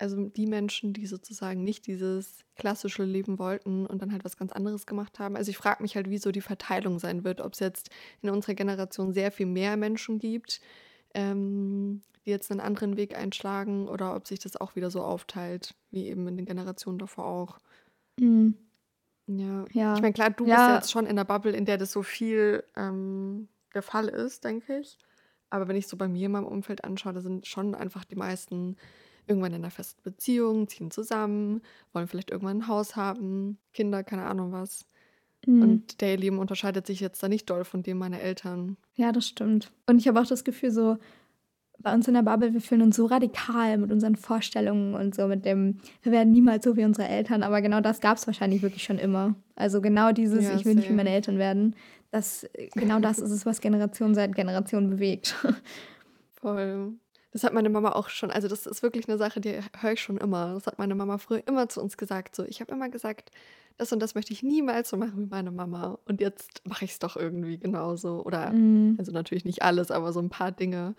[0.01, 4.51] Also die Menschen, die sozusagen nicht dieses klassische Leben wollten und dann halt was ganz
[4.51, 5.35] anderes gemacht haben.
[5.35, 7.91] Also ich frage mich halt, wieso die Verteilung sein wird, ob es jetzt
[8.21, 10.59] in unserer Generation sehr viel mehr Menschen gibt,
[11.13, 15.75] ähm, die jetzt einen anderen Weg einschlagen oder ob sich das auch wieder so aufteilt,
[15.91, 17.59] wie eben in den Generationen davor auch.
[18.19, 18.55] Mhm.
[19.27, 19.65] Ja.
[19.71, 19.95] ja.
[19.95, 20.55] Ich meine, klar, du ja.
[20.55, 24.07] bist ja jetzt schon in der Bubble, in der das so viel ähm, der Fall
[24.07, 24.97] ist, denke ich.
[25.51, 28.15] Aber wenn ich so bei mir in meinem Umfeld anschaue, da sind schon einfach die
[28.15, 28.77] meisten
[29.27, 31.61] irgendwann in einer festen Beziehung, ziehen zusammen,
[31.93, 34.85] wollen vielleicht irgendwann ein Haus haben, Kinder, keine Ahnung was.
[35.45, 35.61] Mhm.
[35.61, 38.77] Und der Leben unterscheidet sich jetzt da nicht doll von dem meiner Eltern.
[38.95, 39.71] Ja, das stimmt.
[39.87, 40.97] Und ich habe auch das Gefühl, so
[41.81, 45.27] bei uns in der Bubble, wir fühlen uns so radikal mit unseren Vorstellungen und so
[45.27, 48.61] mit dem, wir werden niemals so wie unsere Eltern, aber genau das gab es wahrscheinlich
[48.61, 49.35] wirklich schon immer.
[49.55, 51.75] Also genau dieses, ja, ich will nicht wie meine Eltern werden,
[52.11, 55.35] das, genau das ist es, was Generation seit Generation bewegt.
[56.41, 56.93] Voll.
[57.31, 60.01] Das hat meine Mama auch schon, also das ist wirklich eine Sache, die höre ich
[60.01, 60.53] schon immer.
[60.53, 62.35] Das hat meine Mama früher immer zu uns gesagt.
[62.35, 63.31] So, ich habe immer gesagt,
[63.77, 65.97] das und das möchte ich niemals so machen wie meine Mama.
[66.05, 68.23] Und jetzt mache ich es doch irgendwie genauso.
[68.25, 68.95] Oder, mm.
[68.99, 70.93] also natürlich nicht alles, aber so ein paar Dinge.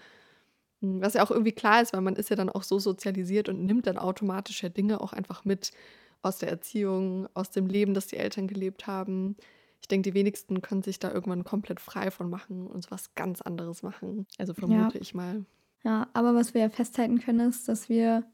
[0.81, 3.49] Hm, was ja auch irgendwie klar ist, weil man ist ja dann auch so sozialisiert
[3.49, 5.73] und nimmt dann automatisch ja Dinge auch einfach mit
[6.23, 9.37] aus der Erziehung, aus dem Leben, das die Eltern gelebt haben
[9.83, 13.43] ich denke, die wenigsten können sich da irgendwann komplett frei von machen und was ganz
[13.43, 14.27] anderes machen.
[14.39, 15.03] Also vermute ja.
[15.03, 15.45] ich mal.
[15.85, 18.25] Ja, aber was wir ja festhalten können, ist, dass wir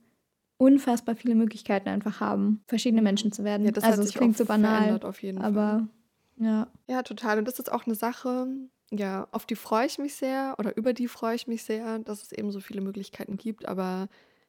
[0.59, 3.65] unfassbar viele Möglichkeiten einfach haben, verschiedene Menschen zu werden.
[3.65, 5.89] Ja, das also es klingt so banal, auf jeden aber
[6.37, 6.47] Fall.
[6.47, 6.67] ja.
[6.89, 7.39] Ja, total.
[7.39, 8.49] Und das ist auch eine Sache,
[8.91, 12.23] ja, auf die freue ich mich sehr oder über die freue ich mich sehr, dass
[12.23, 13.69] es eben so viele Möglichkeiten gibt.
[13.69, 14.09] Aber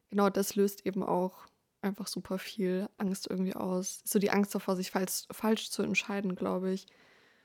[0.09, 1.47] genau das löst eben auch
[1.81, 4.01] einfach super viel Angst irgendwie aus.
[4.03, 6.87] So die Angst davor, sich falsch, falsch zu entscheiden, glaube ich,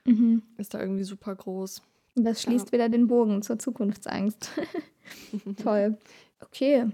[0.04, 0.42] mhm.
[0.56, 1.82] ist da irgendwie super groß.
[2.14, 2.72] Das schließt ja.
[2.72, 4.50] wieder den Bogen zur Zukunftsangst.
[5.62, 5.98] Toll.
[6.40, 6.86] Okay,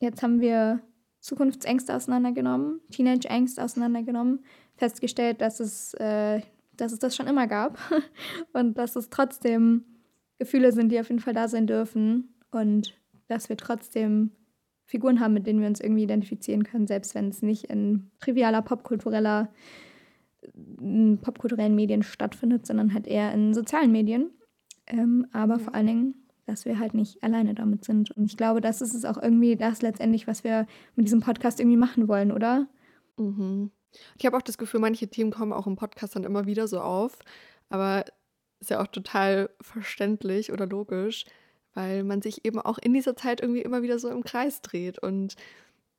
[0.00, 0.80] jetzt haben wir
[1.20, 4.44] Zukunftsängste auseinandergenommen, Teenage-Ängste auseinandergenommen,
[4.76, 6.40] festgestellt, dass es, äh,
[6.76, 7.78] dass es das schon immer gab
[8.52, 9.84] und dass es trotzdem
[10.38, 12.94] Gefühle sind, die auf jeden Fall da sein dürfen und
[13.26, 14.30] dass wir trotzdem
[14.86, 18.62] Figuren haben, mit denen wir uns irgendwie identifizieren können, selbst wenn es nicht in trivialer
[18.62, 19.50] popkultureller
[21.20, 24.30] popkulturellen Medien stattfindet, sondern halt eher in sozialen Medien.
[24.88, 26.14] Ähm, aber vor allen Dingen,
[26.46, 28.10] dass wir halt nicht alleine damit sind.
[28.12, 30.66] Und ich glaube, das ist es auch irgendwie das letztendlich, was wir
[30.96, 32.66] mit diesem Podcast irgendwie machen wollen, oder?
[33.18, 33.70] Mhm.
[34.18, 36.80] Ich habe auch das Gefühl, manche Themen kommen auch im Podcast dann immer wieder so
[36.80, 37.18] auf.
[37.68, 38.04] Aber
[38.60, 41.24] ist ja auch total verständlich oder logisch,
[41.74, 44.98] weil man sich eben auch in dieser Zeit irgendwie immer wieder so im Kreis dreht
[44.98, 45.36] und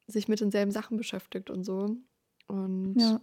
[0.07, 1.95] sich mit denselben Sachen beschäftigt und so.
[2.47, 3.21] Und ja.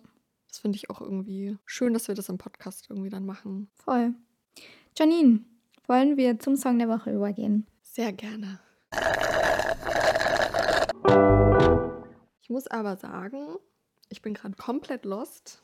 [0.49, 3.69] das finde ich auch irgendwie schön, dass wir das im Podcast irgendwie dann machen.
[3.75, 4.15] Voll.
[4.97, 5.45] Janine,
[5.87, 7.67] wollen wir zum Song der Woche übergehen?
[7.83, 8.61] Sehr gerne.
[12.41, 13.57] Ich muss aber sagen,
[14.09, 15.63] ich bin gerade komplett lost.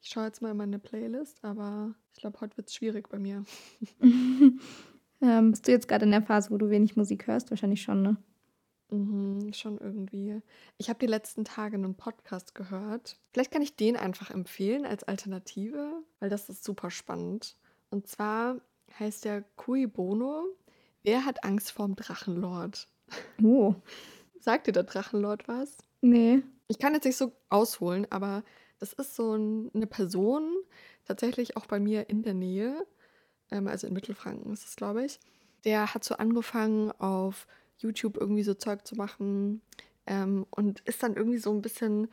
[0.00, 3.18] Ich schaue jetzt mal in meine Playlist, aber ich glaube, heute wird es schwierig bei
[3.18, 3.44] mir.
[5.22, 7.50] Ähm, bist du jetzt gerade in der Phase, wo du wenig Musik hörst?
[7.50, 8.16] Wahrscheinlich schon, ne?
[8.90, 10.40] Mhm, schon irgendwie.
[10.78, 13.18] Ich habe die letzten Tage einen Podcast gehört.
[13.32, 17.56] Vielleicht kann ich den einfach empfehlen als Alternative, weil das ist super spannend.
[17.90, 18.60] Und zwar
[18.98, 20.46] heißt der Cui Bono.
[21.02, 22.88] Wer hat Angst vorm Drachenlord?
[23.42, 23.74] Oh.
[24.40, 25.78] Sagt dir der Drachenlord was?
[26.00, 26.42] Nee.
[26.68, 28.42] Ich kann jetzt nicht so ausholen, aber
[28.78, 30.54] das ist so ein, eine Person,
[31.04, 32.86] tatsächlich auch bei mir in der Nähe,
[33.50, 35.20] ähm, also in Mittelfranken ist es, glaube ich.
[35.64, 37.46] Der hat so angefangen, auf
[37.78, 39.62] YouTube irgendwie so Zeug zu machen
[40.06, 42.08] ähm, und ist dann irgendwie so ein bisschen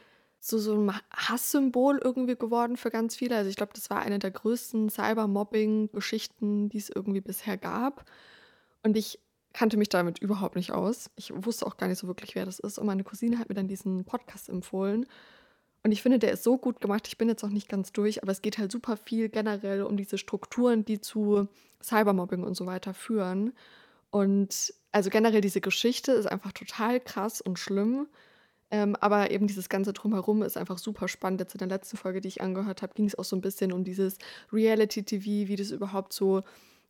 [0.46, 3.38] so, so ein Hasssymbol irgendwie geworden für ganz viele.
[3.38, 8.04] Also ich glaube, das war eine der größten Cybermobbing-Geschichten, die es irgendwie bisher gab.
[8.84, 9.20] Und ich
[9.54, 11.10] kannte mich damit überhaupt nicht aus.
[11.16, 12.78] Ich wusste auch gar nicht so wirklich, wer das ist.
[12.78, 15.06] Und meine Cousine hat mir dann diesen Podcast empfohlen.
[15.82, 17.08] Und ich finde, der ist so gut gemacht.
[17.08, 19.96] Ich bin jetzt noch nicht ganz durch, aber es geht halt super viel generell um
[19.96, 21.48] diese Strukturen, die zu
[21.82, 23.54] Cybermobbing und so weiter führen.
[24.10, 28.08] Und also generell diese Geschichte ist einfach total krass und schlimm.
[28.72, 31.40] Ähm, aber eben dieses ganze Drumherum ist einfach super spannend.
[31.42, 33.72] Jetzt in der letzten Folge, die ich angehört habe, ging es auch so ein bisschen
[33.72, 34.18] um dieses
[34.52, 36.42] Reality-TV, wie das überhaupt so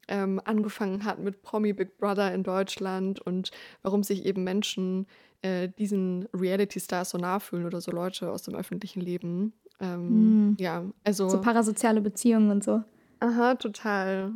[0.08, 3.52] ähm, angefangen hat mit Promi Big Brother in Deutschland und
[3.82, 5.08] warum sich eben Menschen
[5.42, 9.54] äh, diesen Reality-Stars so nah fühlen oder so Leute aus dem öffentlichen Leben.
[9.80, 10.58] Ähm, Mm.
[10.60, 11.30] Ja, also.
[11.30, 12.84] So parasoziale Beziehungen und so.
[13.20, 14.32] Aha, total.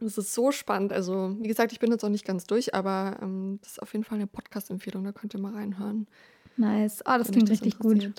[0.00, 0.92] Das ist so spannend.
[0.92, 3.92] Also, wie gesagt, ich bin jetzt auch nicht ganz durch, aber ähm, das ist auf
[3.92, 5.04] jeden Fall eine Podcast-Empfehlung.
[5.04, 6.06] Da könnt ihr mal reinhören.
[6.56, 7.02] Nice.
[7.06, 8.12] Oh, das klingt richtig gut.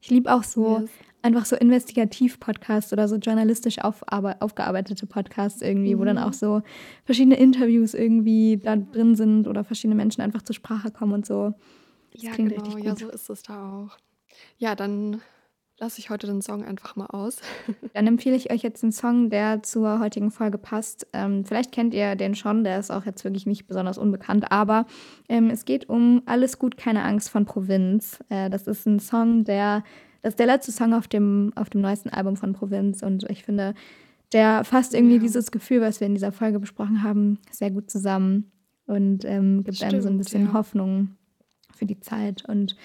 [0.00, 0.90] Ich liebe auch so Yes.
[1.22, 6.22] einfach so Investigativ-Podcasts oder so journalistisch aufgearbeitete Podcasts irgendwie, wo dann Mhm.
[6.24, 6.62] auch so
[7.04, 11.54] verschiedene Interviews irgendwie da drin sind oder verschiedene Menschen einfach zur Sprache kommen und so.
[12.12, 12.64] Das Ja, klingt genau.
[12.64, 13.96] richtig Ja, so ist es da auch.
[14.58, 15.20] Ja, dann
[15.78, 17.38] lasse ich heute den Song einfach mal aus.
[17.94, 21.06] Dann empfehle ich euch jetzt einen Song, der zur heutigen Folge passt.
[21.12, 24.86] Ähm, vielleicht kennt ihr den schon, der ist auch jetzt wirklich nicht besonders unbekannt, aber
[25.28, 28.20] ähm, es geht um Alles gut, keine Angst von Provinz.
[28.28, 29.82] Äh, das ist ein Song, der,
[30.22, 33.42] das ist der letzte Song auf dem, auf dem neuesten Album von Provinz und ich
[33.44, 33.74] finde,
[34.32, 35.20] der fasst irgendwie Ja.
[35.22, 38.52] dieses Gefühl, was wir in dieser Folge besprochen haben, sehr gut zusammen
[38.86, 40.52] und ähm, gibt einem so ein Stimmt, bisschen ja.
[40.52, 41.16] Hoffnung
[41.74, 42.76] für die Zeit und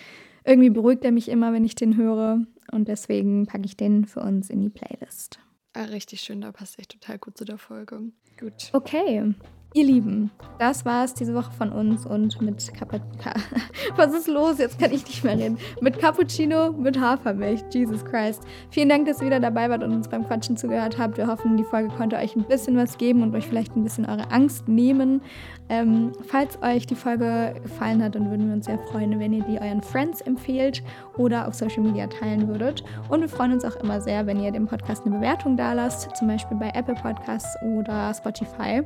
[0.46, 4.22] irgendwie beruhigt er mich immer, wenn ich den höre und deswegen packe ich den für
[4.22, 5.40] uns in die Playlist.
[5.74, 8.02] Ah, richtig schön, da passt echt total gut zu der Folge.
[8.40, 8.70] Gut.
[8.74, 9.34] Okay,
[9.78, 13.34] ihr Lieben, das war es diese Woche von uns und mit Kappa Ka
[13.96, 14.58] Was ist los?
[14.58, 15.60] Jetzt kann ich nicht mehr reden.
[15.82, 17.62] Mit Cappuccino, mit Hafermilch.
[17.72, 18.42] Jesus Christ.
[18.72, 21.18] Vielen Dank, dass ihr wieder dabei wart und uns beim Quatschen zugehört habt.
[21.18, 24.06] Wir hoffen, die Folge konnte euch ein bisschen was geben und euch vielleicht ein bisschen
[24.06, 25.22] eure Angst nehmen.
[25.70, 29.44] Ähm, falls euch die Folge gefallen hat, dann würden wir uns sehr freuen, wenn ihr
[29.44, 30.82] die euren Friends empfehlt
[31.18, 32.84] oder auf Social Media teilen würdet.
[33.10, 36.16] Und wir freuen uns auch immer sehr, wenn ihr dem Podcast eine Bewertung da lasst,
[36.16, 38.82] zum Beispiel bei Apple Podcasts oder Spotify.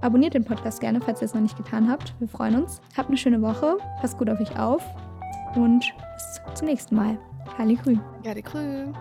[0.00, 2.14] Abonniert den Podcast gerne, falls ihr es noch nicht getan habt.
[2.20, 2.80] Wir freuen uns.
[2.96, 4.82] Habt eine schöne Woche, passt gut auf euch auf
[5.56, 5.84] und
[6.14, 7.18] bis zum nächsten Mal.
[7.56, 7.96] Kali Grü.
[8.24, 8.92] Ja, die Krü.